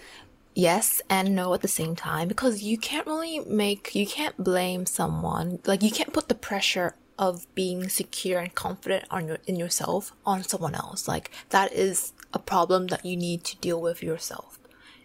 yes 0.54 1.02
and 1.10 1.34
no 1.34 1.52
at 1.52 1.60
the 1.60 1.68
same 1.68 1.94
time 1.94 2.28
because 2.28 2.62
you 2.62 2.78
can't 2.78 3.06
really 3.06 3.40
make, 3.40 3.94
you 3.94 4.06
can't 4.06 4.42
blame 4.42 4.86
someone. 4.86 5.58
Like, 5.66 5.82
you 5.82 5.90
can't 5.90 6.14
put 6.14 6.30
the 6.30 6.34
pressure 6.34 6.94
of 7.18 7.46
being 7.54 7.90
secure 7.90 8.40
and 8.40 8.54
confident 8.54 9.04
on 9.10 9.28
your 9.28 9.38
in 9.46 9.56
yourself 9.56 10.12
on 10.24 10.42
someone 10.42 10.74
else. 10.74 11.06
Like, 11.06 11.30
that 11.50 11.74
is 11.74 12.14
a 12.32 12.38
problem 12.38 12.86
that 12.86 13.04
you 13.04 13.18
need 13.18 13.44
to 13.44 13.56
deal 13.58 13.82
with 13.82 14.02
yourself. 14.02 14.58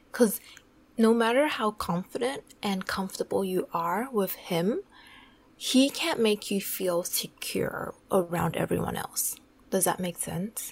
Because 0.10 0.40
no 0.98 1.14
matter 1.14 1.48
how 1.48 1.72
confident 1.72 2.44
and 2.64 2.88
comfortable 2.88 3.44
you 3.44 3.68
are 3.74 4.08
with 4.10 4.36
him, 4.36 4.84
he 5.58 5.90
can't 5.90 6.20
make 6.20 6.52
you 6.52 6.62
feel 6.62 7.04
secure 7.04 7.96
around 8.12 8.56
everyone 8.56 8.96
else. 8.96 9.36
Does 9.72 9.86
that 9.86 10.00
make 10.00 10.18
sense? 10.18 10.72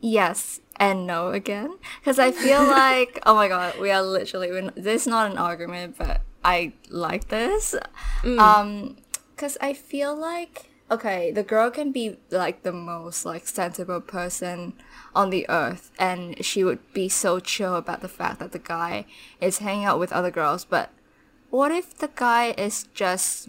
Yes 0.00 0.60
and 0.76 1.06
no 1.06 1.28
again. 1.28 1.78
Because 2.00 2.18
I 2.18 2.32
feel 2.32 2.62
like, 2.64 3.20
oh 3.26 3.34
my 3.34 3.48
god, 3.48 3.78
we 3.78 3.90
are 3.90 4.02
literally, 4.02 4.50
we're 4.50 4.62
not, 4.62 4.74
this 4.76 5.02
is 5.02 5.06
not 5.06 5.30
an 5.30 5.38
argument, 5.38 5.96
but 5.98 6.22
I 6.44 6.72
like 6.88 7.28
this. 7.28 7.74
Um, 8.38 8.96
because 9.34 9.58
I 9.60 9.74
feel 9.74 10.16
like, 10.16 10.70
okay, 10.90 11.30
the 11.30 11.42
girl 11.42 11.70
can 11.70 11.92
be 11.92 12.18
like 12.30 12.62
the 12.62 12.72
most 12.72 13.24
like 13.24 13.46
sensible 13.46 14.00
person 14.00 14.74
on 15.14 15.30
the 15.30 15.46
earth, 15.48 15.90
and 15.98 16.44
she 16.44 16.64
would 16.64 16.80
be 16.92 17.08
so 17.08 17.40
chill 17.40 17.74
about 17.76 18.00
the 18.00 18.08
fact 18.08 18.38
that 18.38 18.52
the 18.52 18.58
guy 18.58 19.06
is 19.40 19.58
hanging 19.58 19.84
out 19.84 19.98
with 19.98 20.12
other 20.12 20.30
girls, 20.30 20.64
but 20.64 20.90
what 21.54 21.70
if 21.70 21.96
the 21.98 22.10
guy 22.16 22.50
is 22.58 22.88
just, 22.94 23.48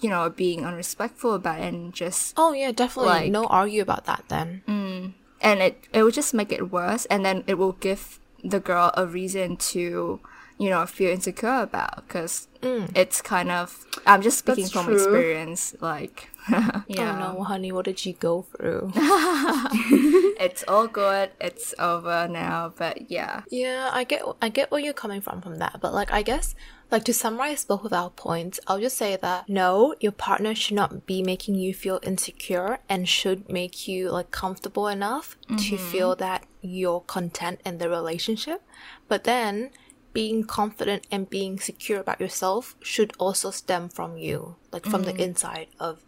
you 0.00 0.08
know, 0.08 0.30
being 0.30 0.64
unrespectful 0.64 1.34
about 1.34 1.60
it 1.60 1.74
and 1.74 1.92
just 1.92 2.32
Oh 2.38 2.54
yeah, 2.54 2.72
definitely. 2.72 3.28
Like- 3.28 3.30
no 3.30 3.44
argue 3.44 3.82
about 3.82 4.06
that 4.06 4.24
then. 4.28 4.62
Mm, 4.66 5.12
and 5.42 5.60
it 5.60 5.84
it 5.92 6.02
will 6.02 6.10
just 6.10 6.32
make 6.32 6.50
it 6.50 6.72
worse 6.72 7.04
and 7.06 7.26
then 7.26 7.44
it 7.46 7.58
will 7.58 7.72
give 7.72 8.18
the 8.42 8.60
girl 8.60 8.90
a 8.96 9.06
reason 9.06 9.56
to 9.58 10.18
you 10.58 10.70
know 10.70 10.86
feel 10.86 11.10
insecure 11.10 11.60
about 11.60 12.06
because 12.06 12.48
mm. 12.62 12.88
it's 12.94 13.20
kind 13.20 13.50
of 13.50 13.84
i'm 14.06 14.22
just 14.22 14.38
speaking 14.38 14.64
That's 14.64 14.72
from 14.72 14.86
true. 14.86 14.94
experience 14.94 15.74
like 15.80 16.30
oh, 16.52 16.84
yeah 16.86 17.12
Oh 17.12 17.32
no, 17.34 17.42
honey, 17.42 17.72
what 17.72 17.84
did 17.84 18.06
you 18.06 18.12
go 18.14 18.42
through? 18.42 18.92
it's 20.40 20.64
all 20.68 20.86
good 20.86 21.30
it's 21.40 21.74
over 21.78 22.28
now 22.28 22.72
but 22.76 23.10
yeah 23.10 23.42
yeah, 23.50 23.90
I 23.92 24.04
get 24.04 24.22
I 24.40 24.48
get 24.48 24.70
where 24.70 24.80
you're 24.80 24.94
coming 24.94 25.20
from 25.20 25.40
from 25.40 25.58
that, 25.58 25.78
but 25.80 25.92
like 25.92 26.12
I 26.12 26.22
guess 26.22 26.54
like 26.90 27.04
to 27.04 27.14
summarize 27.14 27.64
both 27.64 27.84
of 27.84 27.92
our 27.92 28.10
points, 28.10 28.60
I'll 28.66 28.80
just 28.80 28.96
say 28.96 29.16
that 29.16 29.48
no, 29.48 29.94
your 30.00 30.12
partner 30.12 30.54
should 30.54 30.76
not 30.76 31.06
be 31.06 31.22
making 31.22 31.56
you 31.56 31.74
feel 31.74 32.00
insecure 32.02 32.78
and 32.88 33.08
should 33.08 33.48
make 33.50 33.88
you 33.88 34.10
like 34.10 34.30
comfortable 34.30 34.88
enough 34.88 35.36
to 35.48 35.54
mm-hmm. 35.54 35.76
feel 35.76 36.16
that 36.16 36.44
you're 36.60 37.00
content 37.00 37.60
in 37.64 37.78
the 37.78 37.88
relationship. 37.88 38.62
But 39.08 39.24
then 39.24 39.70
being 40.12 40.44
confident 40.44 41.06
and 41.10 41.28
being 41.28 41.58
secure 41.58 42.00
about 42.00 42.20
yourself 42.20 42.74
should 42.80 43.12
also 43.18 43.50
stem 43.50 43.88
from 43.88 44.16
you, 44.16 44.56
like 44.72 44.86
from 44.86 45.02
the 45.02 45.12
mm-hmm. 45.12 45.20
inside 45.20 45.68
of 45.78 46.00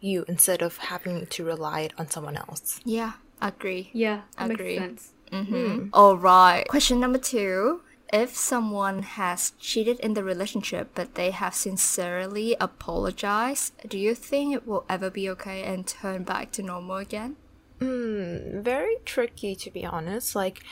you 0.00 0.24
instead 0.28 0.62
of 0.62 0.76
having 0.78 1.26
to 1.26 1.44
rely 1.44 1.88
on 1.96 2.10
someone 2.10 2.36
else. 2.36 2.80
yeah 2.84 3.12
agree 3.40 3.90
Yeah, 3.92 4.22
that 4.36 4.50
Agree. 4.50 4.78
makes 4.78 5.02
sense. 5.02 5.12
Mm-hmm. 5.32 5.74
Hmm. 5.76 5.88
all 5.94 6.18
right 6.18 6.68
question 6.68 7.00
number 7.00 7.18
two 7.18 7.80
if 8.12 8.36
someone 8.36 9.02
has 9.02 9.52
cheated 9.58 9.98
in 10.00 10.14
the 10.14 10.22
relationship 10.22 10.90
but 10.94 11.14
they 11.14 11.30
have 11.30 11.54
sincerely 11.54 12.54
apologized 12.60 13.72
do 13.88 13.98
you 13.98 14.14
think 14.14 14.54
it 14.54 14.66
will 14.66 14.84
ever 14.88 15.10
be 15.10 15.28
okay 15.28 15.62
and 15.62 15.86
turn 15.86 16.22
back 16.22 16.52
to 16.52 16.62
normal 16.62 16.96
again 16.96 17.36
hmm, 17.82 18.60
very 18.60 18.96
tricky 19.04 19.54
to 19.56 19.70
be 19.70 19.84
honest. 19.84 20.36
Like, 20.36 20.62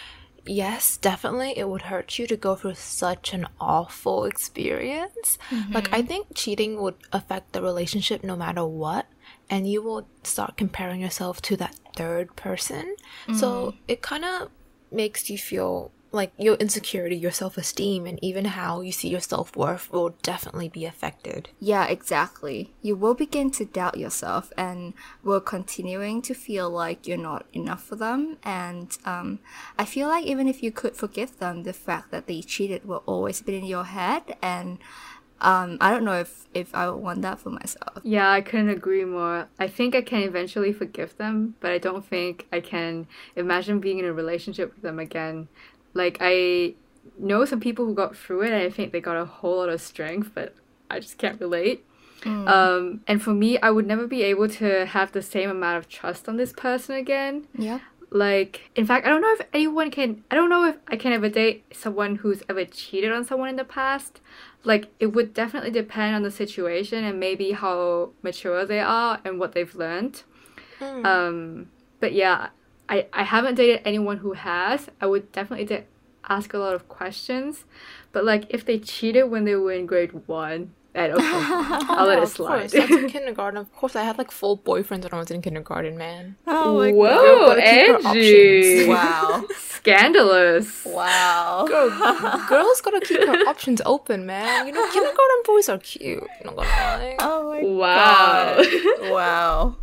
yes, 0.46 0.96
definitely 0.96 1.54
it 1.56 1.68
would 1.68 1.82
hurt 1.82 2.18
you 2.18 2.26
to 2.26 2.36
go 2.36 2.54
through 2.54 2.74
such 2.74 3.32
an 3.32 3.46
awful 3.60 4.24
experience. 4.24 5.38
Like, 5.72 5.92
I 5.92 5.98
mm-hmm. 5.98 6.06
think 6.06 6.26
cheating 6.34 6.80
would 6.80 6.96
affect 7.12 7.52
the 7.52 7.62
relationship 7.62 8.22
no 8.22 8.36
matter 8.36 8.64
what, 8.64 9.06
and 9.48 9.68
you 9.68 9.82
will 9.82 10.06
start 10.22 10.56
comparing 10.56 11.00
yourself 11.00 11.42
to 11.42 11.56
that 11.56 11.76
third 11.96 12.36
person. 12.36 12.94
So 13.34 13.48
mm-hmm. 13.48 13.78
it 13.88 14.02
kind 14.02 14.24
of 14.24 14.50
makes 14.92 15.28
you 15.30 15.38
feel 15.38 15.90
like 16.12 16.32
your 16.36 16.54
insecurity, 16.56 17.16
your 17.16 17.30
self 17.30 17.56
esteem, 17.56 18.06
and 18.06 18.18
even 18.22 18.44
how 18.44 18.80
you 18.80 18.92
see 18.92 19.08
your 19.08 19.20
self 19.20 19.56
worth 19.56 19.90
will 19.92 20.16
definitely 20.22 20.68
be 20.68 20.84
affected. 20.84 21.50
Yeah, 21.60 21.86
exactly. 21.86 22.72
You 22.82 22.96
will 22.96 23.14
begin 23.14 23.50
to 23.52 23.64
doubt 23.64 23.98
yourself 23.98 24.52
and 24.56 24.94
will 25.22 25.40
continuing 25.40 26.22
to 26.22 26.34
feel 26.34 26.68
like 26.68 27.06
you're 27.06 27.16
not 27.16 27.46
enough 27.52 27.84
for 27.84 27.96
them. 27.96 28.38
And 28.42 28.96
um, 29.04 29.38
I 29.78 29.84
feel 29.84 30.08
like 30.08 30.24
even 30.24 30.48
if 30.48 30.62
you 30.62 30.72
could 30.72 30.96
forgive 30.96 31.38
them, 31.38 31.62
the 31.62 31.72
fact 31.72 32.10
that 32.10 32.26
they 32.26 32.42
cheated 32.42 32.84
will 32.84 33.02
always 33.06 33.40
be 33.40 33.56
in 33.56 33.64
your 33.64 33.84
head. 33.84 34.36
And 34.42 34.78
um, 35.40 35.78
I 35.80 35.90
don't 35.90 36.04
know 36.04 36.20
if, 36.20 36.46
if 36.52 36.74
I 36.74 36.90
would 36.90 37.02
want 37.02 37.22
that 37.22 37.40
for 37.40 37.50
myself. 37.50 38.00
Yeah, 38.02 38.30
I 38.30 38.40
couldn't 38.40 38.68
agree 38.68 39.04
more. 39.04 39.48
I 39.58 39.68
think 39.68 39.94
I 39.94 40.02
can 40.02 40.22
eventually 40.22 40.72
forgive 40.72 41.16
them, 41.16 41.54
but 41.60 41.72
I 41.72 41.78
don't 41.78 42.04
think 42.04 42.46
I 42.52 42.60
can 42.60 43.06
imagine 43.36 43.80
being 43.80 43.98
in 43.98 44.04
a 44.04 44.12
relationship 44.12 44.74
with 44.74 44.82
them 44.82 44.98
again. 44.98 45.48
Like, 45.94 46.18
I 46.20 46.74
know 47.18 47.44
some 47.44 47.60
people 47.60 47.84
who 47.86 47.94
got 47.94 48.16
through 48.16 48.42
it, 48.42 48.52
and 48.52 48.62
I 48.62 48.70
think 48.70 48.92
they 48.92 49.00
got 49.00 49.16
a 49.16 49.24
whole 49.24 49.58
lot 49.58 49.68
of 49.68 49.80
strength, 49.80 50.30
but 50.34 50.54
I 50.90 51.00
just 51.00 51.18
can't 51.18 51.40
relate. 51.40 51.84
Um, 52.26 53.00
and 53.06 53.22
for 53.22 53.32
me, 53.32 53.58
I 53.58 53.70
would 53.70 53.86
never 53.86 54.06
be 54.06 54.22
able 54.24 54.48
to 54.48 54.86
have 54.86 55.12
the 55.12 55.22
same 55.22 55.48
amount 55.48 55.78
of 55.78 55.88
trust 55.88 56.28
on 56.28 56.36
this 56.36 56.52
person 56.52 56.94
again. 56.96 57.46
Yeah. 57.56 57.80
Like, 58.10 58.70
in 58.74 58.86
fact, 58.86 59.06
I 59.06 59.08
don't 59.08 59.22
know 59.22 59.32
if 59.38 59.46
anyone 59.54 59.90
can. 59.90 60.24
I 60.30 60.34
don't 60.34 60.50
know 60.50 60.66
if 60.66 60.76
I 60.88 60.96
can 60.96 61.12
ever 61.12 61.28
date 61.28 61.64
someone 61.72 62.16
who's 62.16 62.42
ever 62.48 62.64
cheated 62.64 63.12
on 63.12 63.24
someone 63.24 63.48
in 63.48 63.56
the 63.56 63.64
past. 63.64 64.20
Like, 64.64 64.88
it 64.98 65.06
would 65.14 65.32
definitely 65.32 65.70
depend 65.70 66.16
on 66.16 66.22
the 66.22 66.30
situation 66.30 67.04
and 67.04 67.18
maybe 67.20 67.52
how 67.52 68.10
mature 68.22 68.66
they 68.66 68.80
are 68.80 69.20
and 69.24 69.38
what 69.38 69.52
they've 69.52 69.74
learned. 69.74 70.24
Um, 71.04 71.70
but 72.00 72.12
yeah, 72.12 72.48
I, 72.90 73.06
I 73.12 73.22
haven't 73.22 73.54
dated 73.54 73.80
anyone 73.86 74.18
who 74.18 74.32
has. 74.34 74.88
I 75.00 75.06
would 75.06 75.30
definitely 75.32 75.64
da- 75.64 75.84
ask 76.28 76.52
a 76.52 76.58
lot 76.58 76.74
of 76.74 76.88
questions. 76.88 77.64
But, 78.12 78.24
like, 78.24 78.44
if 78.50 78.64
they 78.64 78.78
cheated 78.78 79.30
when 79.30 79.44
they 79.44 79.54
were 79.54 79.72
in 79.72 79.86
grade 79.86 80.12
one, 80.26 80.72
then 80.92 81.12
okay, 81.12 81.22
I'll 81.24 82.06
let 82.06 82.18
Yeah, 82.18 82.22
it 82.24 82.30
of 82.30 82.34
course. 82.34 82.34
slide. 82.34 82.70
That's 82.70 82.90
in 82.90 83.08
kindergarten. 83.08 83.58
Of 83.58 83.72
course, 83.72 83.94
I 83.94 84.02
had 84.02 84.18
like 84.18 84.32
full 84.32 84.58
boyfriends 84.58 85.04
when 85.04 85.14
I 85.14 85.18
was 85.20 85.30
in 85.30 85.40
kindergarten, 85.40 85.96
man. 85.96 86.34
Oh 86.48 86.78
my 86.78 86.90
Whoa, 86.90 87.46
gotta 87.46 87.62
keep 87.62 87.86
her 87.86 88.00
Angie! 88.08 88.88
Wow. 88.88 89.44
Scandalous. 89.56 90.84
wow. 90.84 91.64
Girl, 91.68 91.90
girls 92.48 92.80
gotta 92.80 93.00
keep 93.00 93.20
her 93.24 93.48
options 93.48 93.80
open, 93.86 94.26
man. 94.26 94.66
You 94.66 94.72
know, 94.72 94.84
kindergarten 94.90 95.42
boys 95.44 95.68
are 95.68 95.78
cute. 95.78 96.24
Not 96.44 96.56
gonna 96.56 96.68
lie. 96.68 97.16
Oh 97.20 97.50
my 97.50 97.62
Wow. 97.62 98.56
god. 98.56 98.66
Wow. 99.12 99.76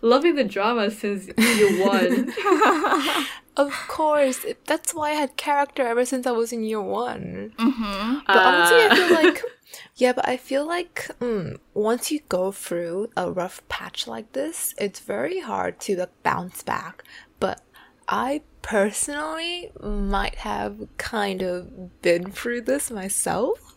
Loving 0.00 0.36
the 0.36 0.44
drama 0.44 0.90
since 0.90 1.28
year 1.36 1.86
one. 1.86 2.32
Of 3.58 3.72
course, 3.88 4.46
that's 4.66 4.94
why 4.94 5.10
I 5.10 5.14
had 5.14 5.36
character 5.36 5.84
ever 5.84 6.04
since 6.04 6.28
I 6.28 6.30
was 6.30 6.52
in 6.52 6.62
year 6.62 6.80
one. 6.80 7.52
Mm-hmm. 7.58 8.18
But 8.24 8.36
honestly, 8.36 8.78
I 8.86 8.94
feel 8.94 9.14
like, 9.16 9.42
yeah, 9.96 10.12
but 10.12 10.28
I 10.28 10.36
feel 10.36 10.64
like 10.64 11.10
mm, 11.18 11.58
once 11.74 12.12
you 12.12 12.20
go 12.28 12.52
through 12.52 13.10
a 13.16 13.32
rough 13.32 13.66
patch 13.68 14.06
like 14.06 14.32
this, 14.32 14.74
it's 14.78 15.00
very 15.00 15.40
hard 15.40 15.80
to 15.80 15.96
like 15.96 16.22
bounce 16.22 16.62
back. 16.62 17.02
But 17.40 17.60
I 18.06 18.42
personally 18.62 19.72
might 19.82 20.36
have 20.36 20.86
kind 20.96 21.42
of 21.42 22.00
been 22.00 22.30
through 22.30 22.60
this 22.60 22.92
myself. 22.92 23.76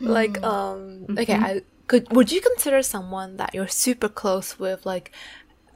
Like, 0.00 0.42
um, 0.42 1.06
okay, 1.16 1.34
I 1.34 1.62
could. 1.86 2.12
Would 2.16 2.32
you 2.32 2.40
consider 2.40 2.82
someone 2.82 3.36
that 3.36 3.54
you're 3.54 3.68
super 3.68 4.08
close 4.08 4.58
with, 4.58 4.84
like? 4.84 5.12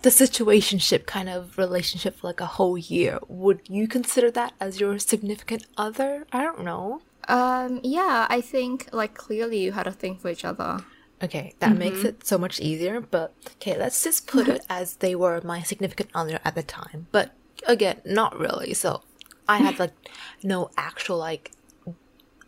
The 0.05 0.11
situationship 0.11 1.07
kind 1.07 1.31
of 1.31 1.57
relationship 1.57 2.19
for 2.19 2.27
like 2.27 2.41
a 2.41 2.47
whole 2.47 2.77
year. 2.77 3.19
Would 3.27 3.63
you 3.71 3.89
consider 3.89 4.31
that 4.33 4.53
as 4.61 4.79
your 4.79 4.99
significant 4.99 5.67
other? 5.79 6.27
I 6.31 6.43
don't 6.43 6.63
know. 6.63 7.01
Um, 7.27 7.81
yeah, 7.83 8.27
I 8.29 8.43
think 8.43 8.91
like 8.93 9.15
clearly 9.15 9.65
you 9.65 9.73
had 9.73 9.87
a 9.87 9.93
thing 9.93 10.19
for 10.19 10.29
each 10.29 10.45
other. 10.45 10.85
Okay, 11.23 11.55
that 11.61 11.79
makes 11.79 12.05
it 12.05 12.27
so 12.27 12.37
much 12.37 12.61
easier. 12.61 13.01
But 13.01 13.33
okay, 13.57 13.79
let's 13.79 14.05
just 14.05 14.27
put 14.27 14.47
it 14.47 14.67
as 14.69 14.97
they 14.97 15.15
were 15.15 15.41
my 15.43 15.63
significant 15.63 16.11
other 16.15 16.39
at 16.45 16.55
the 16.55 16.63
time. 16.63 17.07
But 17.11 17.33
again, 17.67 18.03
not 18.05 18.39
really. 18.39 18.75
So 18.75 19.01
I 19.49 19.57
had 19.57 19.79
like 19.79 19.95
no 20.43 20.71
actual 20.77 21.17
like 21.17 21.53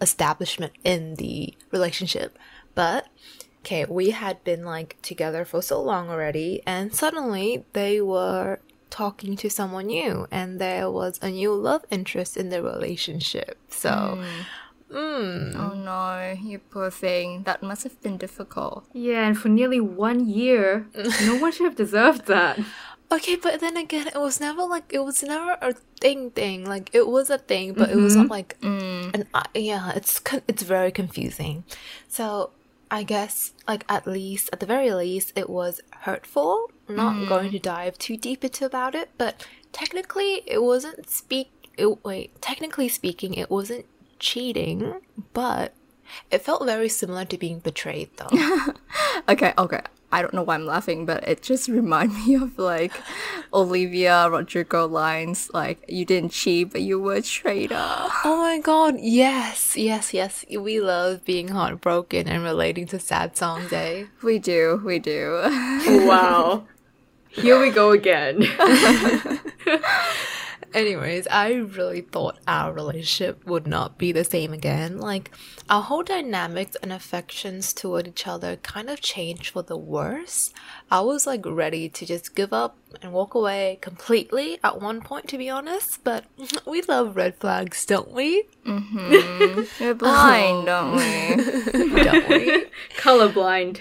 establishment 0.02 0.74
in 0.84 1.14
the 1.14 1.54
relationship. 1.70 2.38
But 2.74 3.08
okay, 3.66 3.84
we 3.84 4.10
had 4.10 4.42
been 4.44 4.64
like 4.64 4.96
together 5.02 5.44
for 5.44 5.60
so 5.60 5.82
long 5.82 6.08
already, 6.08 6.62
and 6.66 6.94
suddenly 6.94 7.64
they 7.72 8.00
were 8.00 8.60
talking 8.90 9.36
to 9.36 9.50
someone 9.50 9.86
new, 9.86 10.26
and 10.30 10.60
there 10.60 10.88
was 10.88 11.18
a 11.20 11.30
new 11.30 11.52
love 11.52 11.84
interest 11.90 12.36
in 12.36 12.48
the 12.50 12.62
relationship. 12.62 13.58
So 13.68 14.22
mm. 14.90 15.56
Oh 15.56 15.74
no, 15.74 16.38
you 16.40 16.60
poor 16.60 16.90
thing. 16.90 17.42
That 17.42 17.62
must 17.62 17.82
have 17.82 18.00
been 18.02 18.16
difficult. 18.16 18.84
Yeah, 18.92 19.26
and 19.26 19.36
for 19.36 19.48
nearly 19.48 19.80
one 19.80 20.28
year, 20.28 20.86
no 21.26 21.36
one 21.36 21.50
should 21.50 21.64
have 21.64 21.76
deserved 21.76 22.26
that. 22.26 22.60
Okay, 23.10 23.36
but 23.36 23.60
then 23.60 23.76
again, 23.76 24.06
it 24.08 24.18
was 24.18 24.40
never 24.40 24.62
like 24.62 24.92
it 24.92 25.00
was 25.00 25.22
never 25.24 25.58
a 25.60 25.74
thing 26.00 26.30
thing. 26.30 26.64
Like 26.64 26.90
it 26.92 27.08
was 27.08 27.30
a 27.30 27.38
thing, 27.38 27.72
but 27.74 27.90
it 27.90 27.96
was 27.96 28.14
not 28.14 28.28
like 28.28 28.56
an 28.62 29.26
uh, 29.34 29.42
yeah. 29.54 29.92
It's 29.94 30.20
it's 30.46 30.62
very 30.62 30.92
confusing. 30.92 31.64
So 32.06 32.50
I 32.90 33.02
guess 33.02 33.52
like 33.66 33.84
at 33.88 34.06
least 34.06 34.50
at 34.52 34.60
the 34.60 34.66
very 34.66 34.92
least, 34.92 35.32
it 35.36 35.50
was 35.50 35.80
hurtful. 36.00 36.70
I'm 36.88 36.96
not 36.96 37.14
mm. 37.16 37.28
going 37.28 37.50
to 37.50 37.58
dive 37.58 37.98
too 37.98 38.16
deep 38.16 38.44
into 38.44 38.64
about 38.64 38.94
it, 38.94 39.10
but 39.18 39.46
technically, 39.72 40.42
it 40.46 40.62
wasn't 40.62 41.08
speak. 41.10 41.50
It, 41.76 42.04
wait, 42.04 42.40
technically 42.40 42.88
speaking, 42.88 43.34
it 43.34 43.50
wasn't 43.50 43.86
cheating, 44.18 45.00
but 45.32 45.74
it 46.30 46.42
felt 46.42 46.64
very 46.64 46.88
similar 46.88 47.24
to 47.26 47.36
being 47.36 47.58
betrayed, 47.58 48.10
though. 48.16 48.28
Okay, 49.28 49.54
okay. 49.58 49.80
I 50.12 50.22
don't 50.22 50.32
know 50.32 50.42
why 50.42 50.54
I'm 50.54 50.66
laughing, 50.66 51.06
but 51.06 51.26
it 51.26 51.42
just 51.42 51.68
remind 51.80 52.14
me 52.14 52.34
of 52.34 52.58
like 52.58 52.92
Olivia 53.52 54.28
Rodrigo 54.30 54.86
lines 54.86 55.50
like 55.52 55.84
you 55.88 56.04
didn't 56.04 56.32
cheat 56.32 56.72
but 56.72 56.82
you 56.82 57.00
were 57.00 57.14
a 57.14 57.22
traitor. 57.22 57.74
Oh 58.24 58.38
my 58.38 58.58
god, 58.58 58.96
yes, 58.98 59.76
yes, 59.76 60.14
yes. 60.14 60.44
We 60.50 60.80
love 60.80 61.24
being 61.24 61.48
heartbroken 61.48 62.28
and 62.28 62.42
relating 62.42 62.86
to 62.88 62.98
sad 62.98 63.36
songs, 63.36 63.72
eh? 63.72 64.04
We 64.22 64.38
do, 64.38 64.80
we 64.84 64.98
do. 64.98 65.42
Wow. 66.06 66.66
Here 67.30 67.60
we 67.60 67.70
go 67.70 67.90
again. 67.90 68.42
Anyways, 70.76 71.26
I 71.28 71.54
really 71.54 72.02
thought 72.02 72.38
our 72.46 72.70
relationship 72.70 73.46
would 73.46 73.66
not 73.66 73.96
be 73.96 74.12
the 74.12 74.24
same 74.24 74.52
again. 74.52 74.98
Like, 74.98 75.30
our 75.70 75.80
whole 75.80 76.02
dynamics 76.02 76.76
and 76.82 76.92
affections 76.92 77.72
toward 77.72 78.06
each 78.06 78.26
other 78.26 78.56
kind 78.56 78.90
of 78.90 79.00
changed 79.00 79.48
for 79.54 79.62
the 79.62 79.78
worse. 79.78 80.52
I 80.90 81.00
was 81.00 81.26
like 81.26 81.46
ready 81.46 81.88
to 81.88 82.04
just 82.04 82.34
give 82.34 82.52
up 82.52 82.76
and 83.00 83.14
walk 83.14 83.32
away 83.34 83.78
completely 83.80 84.58
at 84.62 84.78
one 84.82 85.00
point, 85.00 85.28
to 85.28 85.38
be 85.38 85.48
honest, 85.48 86.04
but 86.04 86.26
we 86.66 86.82
love 86.82 87.16
red 87.16 87.36
flags, 87.36 87.86
don't 87.86 88.12
we? 88.12 88.44
Mm-hmm. 88.66 89.62
We're 89.82 89.94
blind, 89.94 90.66
don't 90.66 90.96
we? 90.96 92.02
Don't 92.04 92.28
we? 92.28 92.66
Colorblind. 92.98 93.80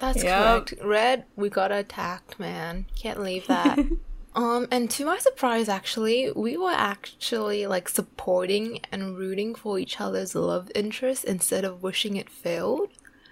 That's 0.00 0.24
Yep. 0.24 0.68
correct. 0.68 0.74
Red, 0.82 1.24
we 1.36 1.50
got 1.50 1.70
attacked, 1.70 2.40
man. 2.40 2.86
Can't 2.98 3.20
leave 3.20 3.46
that. 3.48 3.78
Um, 4.34 4.66
and 4.70 4.90
to 4.92 5.04
my 5.04 5.18
surprise, 5.18 5.68
actually, 5.68 6.30
we 6.32 6.56
were 6.56 6.72
actually 6.74 7.66
like 7.66 7.88
supporting 7.88 8.80
and 8.90 9.16
rooting 9.16 9.54
for 9.54 9.78
each 9.78 10.00
other's 10.00 10.34
love 10.34 10.70
interest 10.74 11.24
instead 11.24 11.64
of 11.64 11.82
wishing 11.82 12.16
it 12.16 12.28
failed. 12.28 12.88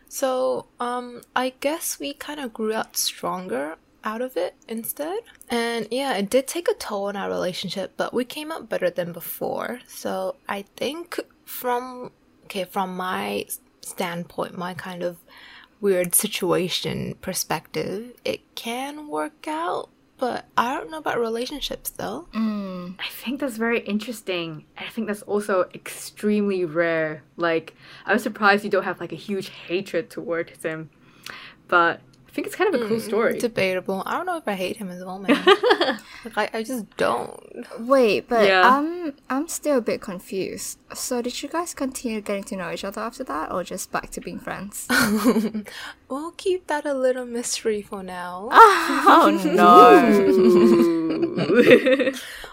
So, 0.08 0.66
um, 0.78 1.22
I 1.34 1.54
guess 1.60 1.98
we 1.98 2.12
kind 2.12 2.38
of 2.38 2.52
grew 2.52 2.74
out 2.74 2.96
stronger 2.96 3.76
out 4.04 4.20
of 4.20 4.36
it 4.36 4.54
instead. 4.68 5.20
And 5.48 5.88
yeah, 5.90 6.14
it 6.14 6.28
did 6.28 6.46
take 6.46 6.68
a 6.68 6.74
toll 6.74 7.06
on 7.06 7.16
our 7.16 7.30
relationship, 7.30 7.94
but 7.96 8.12
we 8.12 8.24
came 8.24 8.52
out 8.52 8.68
better 8.68 8.90
than 8.90 9.12
before. 9.12 9.80
So, 9.86 10.36
I 10.48 10.62
think 10.76 11.18
from 11.44 12.12
okay, 12.44 12.64
from 12.64 12.96
my 12.96 13.46
standpoint, 13.80 14.56
my 14.56 14.74
kind 14.74 15.02
of 15.02 15.16
weird 15.80 16.14
situation 16.14 17.16
perspective, 17.20 18.12
it 18.24 18.40
can 18.54 19.08
work 19.08 19.48
out, 19.48 19.88
but 20.22 20.44
I 20.56 20.76
don't 20.76 20.88
know 20.88 20.98
about 20.98 21.18
relationships 21.18 21.90
though. 21.90 22.28
Mm. 22.32 22.94
I 23.00 23.08
think 23.08 23.40
that's 23.40 23.56
very 23.56 23.80
interesting. 23.80 24.66
I 24.78 24.88
think 24.88 25.08
that's 25.08 25.22
also 25.22 25.68
extremely 25.74 26.64
rare. 26.64 27.24
Like, 27.36 27.74
I 28.06 28.12
was 28.12 28.22
surprised 28.22 28.62
you 28.62 28.70
don't 28.70 28.84
have 28.84 29.00
like 29.00 29.10
a 29.10 29.16
huge 29.16 29.48
hatred 29.48 30.10
towards 30.10 30.62
him. 30.62 30.90
But 31.66 32.02
I 32.32 32.34
think 32.34 32.46
it's 32.46 32.56
kind 32.56 32.74
of 32.74 32.80
a 32.80 32.88
cool 32.88 32.96
mm, 32.96 33.02
story. 33.02 33.38
Debatable. 33.38 34.02
I 34.06 34.16
don't 34.16 34.24
know 34.24 34.38
if 34.38 34.48
I 34.48 34.54
hate 34.54 34.78
him 34.78 34.88
as 34.88 35.04
well, 35.04 35.18
man. 35.18 35.36
like 36.34 36.54
I, 36.54 36.60
I 36.60 36.62
just 36.62 36.96
don't. 36.96 37.38
Wait, 37.78 38.26
but 38.26 38.46
Yeah. 38.46 38.62
I'm 38.66 39.12
I'm 39.28 39.48
still 39.48 39.76
a 39.76 39.82
bit 39.82 40.00
confused. 40.00 40.78
So 40.94 41.20
did 41.20 41.42
you 41.42 41.50
guys 41.50 41.74
continue 41.74 42.22
getting 42.22 42.44
to 42.44 42.56
know 42.56 42.70
each 42.72 42.84
other 42.84 43.02
after 43.02 43.22
that 43.24 43.52
or 43.52 43.62
just 43.64 43.92
back 43.92 44.08
to 44.12 44.20
being 44.22 44.38
friends? 44.40 44.88
We'll 46.08 46.30
keep 46.32 46.68
that 46.68 46.86
a 46.86 46.94
little 46.94 47.26
mystery 47.26 47.82
for 47.82 48.02
now. 48.02 48.48
oh 48.50 49.40
no. 49.44 49.92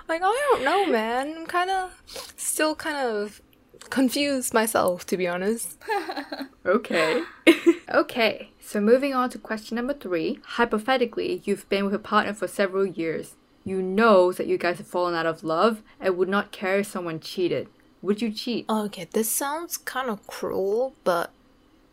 Like 0.09 0.21
I 0.21 0.47
don't 0.51 0.63
know, 0.65 0.87
man. 0.87 1.35
I'm 1.37 1.45
kind 1.45 1.69
of 1.69 2.03
still 2.35 2.75
kind 2.75 2.97
of 2.97 3.41
confused 3.89 4.53
myself, 4.53 5.05
to 5.05 5.15
be 5.15 5.27
honest. 5.27 5.77
Okay. 6.65 7.23
okay, 7.93 8.51
so 8.69 8.79
moving 8.79 9.15
on 9.15 9.31
to 9.31 9.39
question 9.39 9.77
number 9.77 9.95
three. 9.95 10.37
Hypothetically, 10.45 11.41
you've 11.43 11.67
been 11.69 11.85
with 11.85 11.93
a 11.95 11.97
partner 11.97 12.35
for 12.35 12.47
several 12.47 12.85
years. 12.85 13.35
You 13.63 13.81
know 13.81 14.31
that 14.31 14.45
you 14.45 14.59
guys 14.59 14.77
have 14.77 14.85
fallen 14.85 15.15
out 15.15 15.25
of 15.25 15.43
love 15.43 15.81
and 15.99 16.15
would 16.15 16.29
not 16.29 16.51
care 16.51 16.77
if 16.77 16.85
someone 16.85 17.19
cheated. 17.19 17.67
Would 18.03 18.21
you 18.21 18.31
cheat? 18.31 18.69
Okay, 18.69 19.07
this 19.11 19.27
sounds 19.27 19.75
kind 19.75 20.07
of 20.07 20.27
cruel, 20.27 20.93
but 21.03 21.31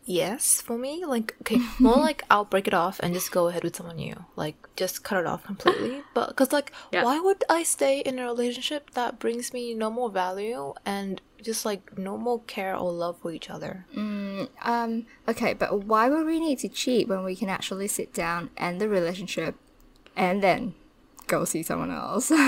yes, 0.07 0.61
for 0.61 0.77
me, 0.77 1.05
like 1.05 1.35
okay, 1.41 1.59
more 1.79 1.97
like 1.99 2.23
I'll 2.31 2.45
break 2.45 2.67
it 2.67 2.73
off 2.73 2.99
and 3.03 3.13
just 3.13 3.31
go 3.31 3.47
ahead 3.49 3.63
with 3.63 3.75
someone 3.75 3.97
new, 3.97 4.15
like 4.35 4.55
just 4.75 5.03
cut 5.03 5.19
it 5.19 5.27
off 5.27 5.43
completely. 5.43 6.01
But 6.15 6.29
because 6.29 6.51
like, 6.51 6.71
Yeah. 6.91 7.03
why 7.03 7.19
would 7.19 7.43
I 7.49 7.61
stay 7.63 7.99
in 7.99 8.17
a 8.17 8.25
relationship 8.25 8.91
that 8.91 9.19
brings 9.19 9.53
me 9.53 9.73
no 9.75 9.89
more 9.91 10.09
value 10.09 10.73
and 10.85 11.21
just 11.43 11.65
like 11.65 11.97
no 11.97 12.17
more 12.17 12.41
care 12.47 12.75
or 12.75 12.91
love 12.91 13.17
for 13.21 13.31
each 13.31 13.49
other? 13.49 13.85
Um, 14.63 15.05
okay, 15.27 15.53
but 15.53 15.83
why 15.85 16.09
would 16.09 16.25
we 16.25 16.39
need 16.39 16.59
to 16.59 16.69
cheat 16.69 17.07
when 17.07 17.23
we 17.23 17.35
can 17.35 17.49
actually 17.49 17.87
sit 17.87 18.13
down, 18.13 18.49
end 18.57 18.81
the 18.81 18.89
relationship, 18.89 19.55
and 20.15 20.41
then 20.41 20.73
go 21.27 21.45
see 21.45 21.61
someone 21.63 21.91
else? 21.91 22.31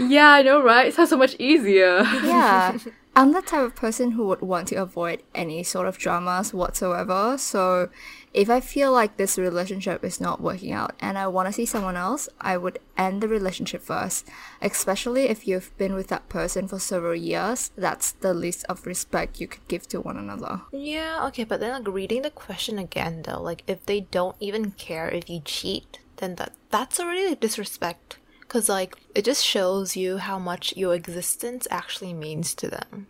Yeah, 0.00 0.28
I 0.30 0.42
know, 0.42 0.62
right? 0.62 0.86
It 0.86 0.94
sounds 0.94 1.10
so 1.10 1.16
much 1.16 1.34
easier. 1.40 2.02
yeah. 2.22 2.76
I'm 3.18 3.32
the 3.32 3.42
type 3.42 3.64
of 3.64 3.74
person 3.74 4.12
who 4.12 4.28
would 4.28 4.42
want 4.42 4.68
to 4.68 4.76
avoid 4.76 5.24
any 5.34 5.64
sort 5.64 5.88
of 5.88 5.98
dramas 5.98 6.54
whatsoever. 6.54 7.36
So 7.36 7.88
if 8.32 8.48
I 8.48 8.60
feel 8.60 8.92
like 8.92 9.16
this 9.16 9.36
relationship 9.36 10.04
is 10.04 10.20
not 10.20 10.40
working 10.40 10.70
out 10.70 10.94
and 11.00 11.18
I 11.18 11.26
want 11.26 11.48
to 11.48 11.52
see 11.52 11.66
someone 11.66 11.96
else, 11.96 12.28
I 12.40 12.56
would 12.56 12.78
end 12.96 13.20
the 13.20 13.26
relationship 13.26 13.82
first. 13.82 14.28
Especially 14.62 15.24
if 15.24 15.48
you've 15.48 15.76
been 15.76 15.94
with 15.94 16.06
that 16.10 16.28
person 16.28 16.68
for 16.68 16.78
several 16.78 17.16
years, 17.16 17.72
that's 17.76 18.12
the 18.12 18.32
least 18.32 18.64
of 18.68 18.86
respect 18.86 19.40
you 19.40 19.48
could 19.48 19.66
give 19.66 19.88
to 19.88 20.00
one 20.00 20.16
another. 20.16 20.60
Yeah, 20.70 21.26
okay, 21.26 21.42
but 21.42 21.58
then 21.58 21.72
like 21.72 21.92
reading 21.92 22.22
the 22.22 22.30
question 22.30 22.78
again 22.78 23.22
though, 23.22 23.42
like 23.42 23.64
if 23.66 23.84
they 23.84 24.02
don't 24.02 24.36
even 24.38 24.70
care 24.70 25.08
if 25.08 25.28
you 25.28 25.40
cheat, 25.44 25.98
then 26.18 26.36
that 26.36 26.52
that's 26.70 27.00
already 27.00 27.34
disrespect. 27.34 28.18
Cause 28.48 28.68
like 28.68 28.96
it 29.14 29.24
just 29.24 29.44
shows 29.44 29.96
you 29.96 30.16
how 30.18 30.38
much 30.38 30.74
your 30.76 30.94
existence 30.94 31.68
actually 31.70 32.14
means 32.14 32.54
to 32.54 32.68
them. 32.68 33.06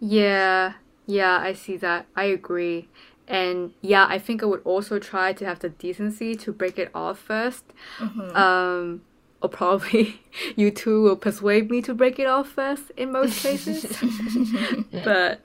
Yeah, 0.00 0.74
yeah, 1.06 1.38
I 1.38 1.52
see 1.52 1.76
that. 1.78 2.06
I 2.16 2.24
agree. 2.24 2.88
And 3.28 3.72
yeah, 3.80 4.06
I 4.08 4.18
think 4.18 4.42
I 4.42 4.46
would 4.46 4.62
also 4.64 4.98
try 4.98 5.32
to 5.32 5.44
have 5.44 5.60
the 5.60 5.68
decency 5.68 6.34
to 6.36 6.52
break 6.52 6.78
it 6.78 6.90
off 6.94 7.26
1st 7.28 7.62
Um, 8.34 9.02
or 9.40 9.48
probably 9.48 10.20
you 10.56 10.70
two 10.70 11.02
will 11.02 11.16
persuade 11.16 11.70
me 11.70 11.82
to 11.82 11.94
break 11.94 12.18
it 12.18 12.26
off 12.26 12.48
first 12.48 12.90
in 12.96 13.12
most 13.12 13.42
cases. 13.46 13.84
but 15.04 15.40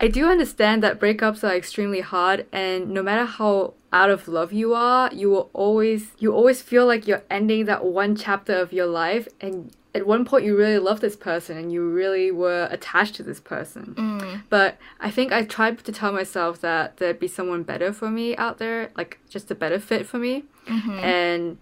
I 0.00 0.08
do 0.08 0.28
understand 0.28 0.82
that 0.82 1.00
breakups 1.00 1.42
are 1.42 1.54
extremely 1.54 2.00
hard, 2.00 2.46
and 2.52 2.90
no 2.90 3.02
matter 3.02 3.24
how 3.24 3.74
out 3.92 4.10
of 4.10 4.28
love 4.28 4.52
you 4.52 4.74
are, 4.74 5.10
you 5.12 5.30
will 5.30 5.50
always 5.52 6.12
you 6.18 6.32
always 6.32 6.62
feel 6.62 6.86
like 6.86 7.06
you're 7.08 7.24
ending 7.30 7.64
that 7.64 7.84
one 7.84 8.14
chapter 8.14 8.54
of 8.54 8.72
your 8.72 8.86
life, 8.86 9.26
and 9.40 9.72
at 9.94 10.06
one 10.06 10.24
point 10.24 10.44
you 10.44 10.56
really 10.56 10.78
love 10.78 11.00
this 11.00 11.16
person 11.16 11.56
and 11.56 11.72
you 11.72 11.90
really 11.90 12.30
were 12.30 12.68
attached 12.70 13.14
to 13.16 13.22
this 13.22 13.40
person. 13.40 13.94
Mm. 13.96 14.42
But 14.48 14.76
I 15.00 15.10
think 15.10 15.32
I 15.32 15.42
tried 15.44 15.78
to 15.78 15.92
tell 15.92 16.12
myself 16.12 16.60
that 16.60 16.98
there'd 16.98 17.18
be 17.18 17.26
someone 17.26 17.62
better 17.62 17.92
for 17.92 18.10
me 18.10 18.36
out 18.36 18.58
there, 18.58 18.90
like 18.96 19.18
just 19.28 19.50
a 19.50 19.54
better 19.54 19.80
fit 19.80 20.06
for 20.06 20.18
me, 20.18 20.44
mm-hmm. 20.66 20.98
and 20.98 21.58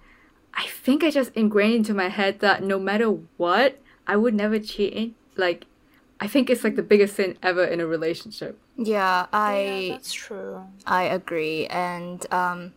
I 0.53 0.67
think 0.67 1.05
I 1.05 1.11
just 1.11 1.33
ingrained 1.35 1.75
into 1.75 1.95
my 1.95 2.09
head 2.09 2.41
that 2.41 2.63
no 2.63 2.79
matter 2.79 3.11
what, 3.37 3.81
I 4.07 4.17
would 4.17 4.35
never 4.35 4.59
cheat. 4.59 4.93
In, 4.93 5.15
like, 5.37 5.67
I 6.21 6.27
think 6.29 6.49
it's 6.49 6.65
like 6.65 6.77
the 6.77 6.83
biggest 6.83 7.17
sin 7.17 7.37
ever 7.43 7.65
in 7.65 7.81
a 7.81 7.87
relationship. 7.87 8.59
Yeah, 8.77 9.27
I 9.33 9.61
yeah, 9.61 9.95
that's 9.97 10.13
true. 10.13 10.63
I 10.87 11.05
agree, 11.05 11.67
and 11.67 12.25
um, 12.33 12.73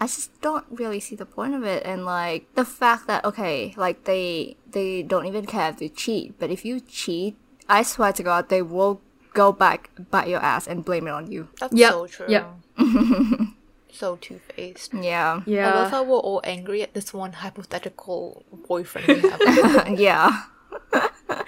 I 0.00 0.06
just 0.06 0.40
don't 0.40 0.64
really 0.70 1.00
see 1.00 1.14
the 1.16 1.26
point 1.26 1.54
of 1.54 1.64
it. 1.64 1.84
And 1.84 2.04
like 2.06 2.52
the 2.54 2.64
fact 2.64 3.06
that 3.06 3.24
okay, 3.24 3.74
like 3.76 4.04
they 4.04 4.56
they 4.70 5.02
don't 5.02 5.26
even 5.26 5.44
care 5.44 5.70
if 5.70 5.82
you 5.82 5.88
cheat, 5.90 6.38
but 6.38 6.50
if 6.50 6.64
you 6.64 6.80
cheat, 6.80 7.36
I 7.68 7.82
swear 7.82 8.12
to 8.14 8.22
God, 8.22 8.48
they 8.48 8.62
will 8.62 9.00
go 9.34 9.52
back, 9.52 9.90
bite 10.10 10.28
your 10.28 10.40
ass, 10.40 10.66
and 10.66 10.84
blame 10.84 11.06
it 11.06 11.10
on 11.12 11.30
you. 11.30 11.48
That's 11.60 11.74
Yep, 11.74 11.90
so 11.92 12.06
true. 12.06 12.26
yep. 12.28 12.48
so 13.92 14.16
two 14.16 14.40
faced. 14.56 14.94
Yeah, 14.94 15.42
I 15.44 15.44
love 15.44 15.46
Yeah. 15.46 15.90
how 15.90 16.02
we're 16.04 16.18
all 16.18 16.40
angry 16.44 16.80
at 16.82 16.94
this 16.94 17.12
one 17.12 17.32
hypothetical 17.34 18.44
boyfriend 18.66 19.08
we 19.08 19.20
have. 19.20 19.40
yeah. 19.98 20.44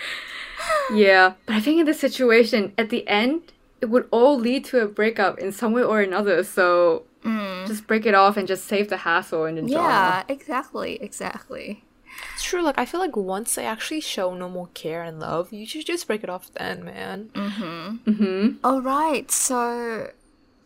Yeah, 0.93 1.35
but 1.47 1.55
I 1.57 1.61
think 1.61 1.81
in 1.81 1.87
this 1.87 2.01
situation, 2.01 2.73
at 2.77 2.91
the 2.91 3.07
end, 3.07 3.53
it 3.81 3.87
would 3.87 4.09
all 4.11 4.39
lead 4.39 4.65
to 4.67 4.81
a 4.81 4.87
breakup 4.87 5.39
in 5.39 5.53
some 5.53 5.73
way 5.73 5.83
or 5.83 6.01
another. 6.01 6.43
So 6.45 7.05
mm. 7.25 7.67
just 7.67 7.87
break 7.87 8.07
it 8.07 8.15
off 8.15 8.37
and 8.37 8.47
just 8.49 8.65
save 8.65 8.89
the 8.89 8.99
hassle 8.99 9.45
and 9.45 9.57
the 9.59 9.63
Yeah, 9.63 9.77
drama. 9.79 10.25
exactly, 10.29 10.99
exactly. 11.01 11.85
It's 12.35 12.43
true. 12.43 12.63
Like 12.63 12.79
I 12.79 12.85
feel 12.85 13.01
like 13.01 13.17
once 13.17 13.55
they 13.55 13.65
actually 13.65 14.01
show 14.01 14.35
no 14.35 14.49
more 14.49 14.69
care 14.75 15.03
and 15.03 15.21
love, 15.21 15.53
you 15.53 15.65
should 15.67 15.87
just 15.87 16.07
break 16.07 16.23
it 16.25 16.29
off 16.31 16.53
then, 16.55 16.85
man. 16.85 17.31
Mm-hmm. 17.35 18.11
Mm-hmm. 18.11 18.57
All 18.65 18.83
right, 18.83 19.31
so 19.31 20.11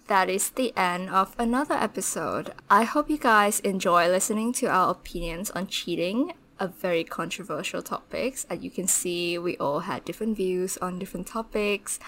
that 0.09 0.29
is 0.29 0.51
the 0.51 0.73
end 0.77 1.11
of 1.11 1.35
another 1.39 1.75
episode. 1.75 2.53
I 2.71 2.85
hope 2.85 3.09
you 3.09 3.19
guys 3.19 3.61
enjoy 3.61 4.09
listening 4.09 4.53
to 4.55 4.67
our 4.67 4.91
opinions 4.91 5.51
on 5.51 5.67
cheating, 5.67 6.33
a 6.59 6.69
very 6.69 7.05
controversial 7.05 7.83
topics. 7.83 8.47
As 8.51 8.63
you 8.63 8.71
can 8.71 8.87
see, 8.87 9.39
we 9.39 9.57
all 9.59 9.81
had 9.81 10.05
different 10.05 10.37
views 10.37 10.77
on 10.79 10.99
different 10.99 11.27
topics. 11.27 11.99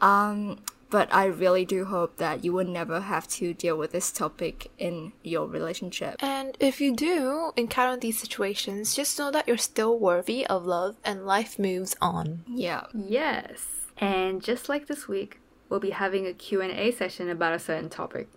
Um, 0.00 0.58
but 0.88 1.12
I 1.12 1.24
really 1.26 1.64
do 1.64 1.84
hope 1.84 2.16
that 2.18 2.44
you 2.44 2.52
will 2.52 2.66
never 2.66 3.00
have 3.00 3.26
to 3.28 3.52
deal 3.52 3.76
with 3.76 3.92
this 3.92 4.12
topic 4.12 4.70
in 4.78 5.12
your 5.22 5.46
relationship. 5.46 6.16
And 6.20 6.56
if 6.60 6.80
you 6.80 6.94
do 6.94 7.52
encounter 7.56 7.98
these 7.98 8.20
situations, 8.20 8.94
just 8.94 9.18
know 9.18 9.30
that 9.32 9.48
you're 9.48 9.56
still 9.58 9.98
worthy 9.98 10.46
of 10.46 10.64
love 10.64 10.96
and 11.04 11.26
life 11.26 11.58
moves 11.58 11.96
on. 12.00 12.44
Yeah. 12.48 12.84
Yes. 12.94 13.66
And 13.98 14.42
just 14.42 14.68
like 14.68 14.86
this 14.86 15.08
week, 15.08 15.40
we'll 15.68 15.80
be 15.80 15.90
having 15.90 16.26
a 16.26 16.32
Q&A 16.32 16.92
session 16.92 17.28
about 17.28 17.54
a 17.54 17.58
certain 17.58 17.90
topic. 17.90 18.28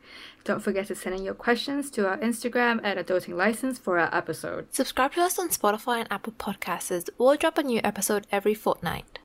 Don't 0.43 0.61
forget 0.61 0.87
to 0.87 0.95
send 0.95 1.15
in 1.15 1.23
your 1.23 1.33
questions 1.33 1.89
to 1.91 2.07
our 2.07 2.17
Instagram 2.17 2.79
at 2.83 2.97
Adulting 2.97 3.35
License 3.35 3.77
for 3.77 3.99
our 3.99 4.13
episode. 4.15 4.73
Subscribe 4.73 5.13
to 5.13 5.21
us 5.21 5.37
on 5.37 5.49
Spotify 5.49 5.99
and 5.99 6.07
Apple 6.11 6.33
Podcasts. 6.33 7.09
We'll 7.17 7.35
drop 7.35 7.57
a 7.57 7.63
new 7.63 7.81
episode 7.83 8.27
every 8.31 8.53
fortnight. 8.53 9.19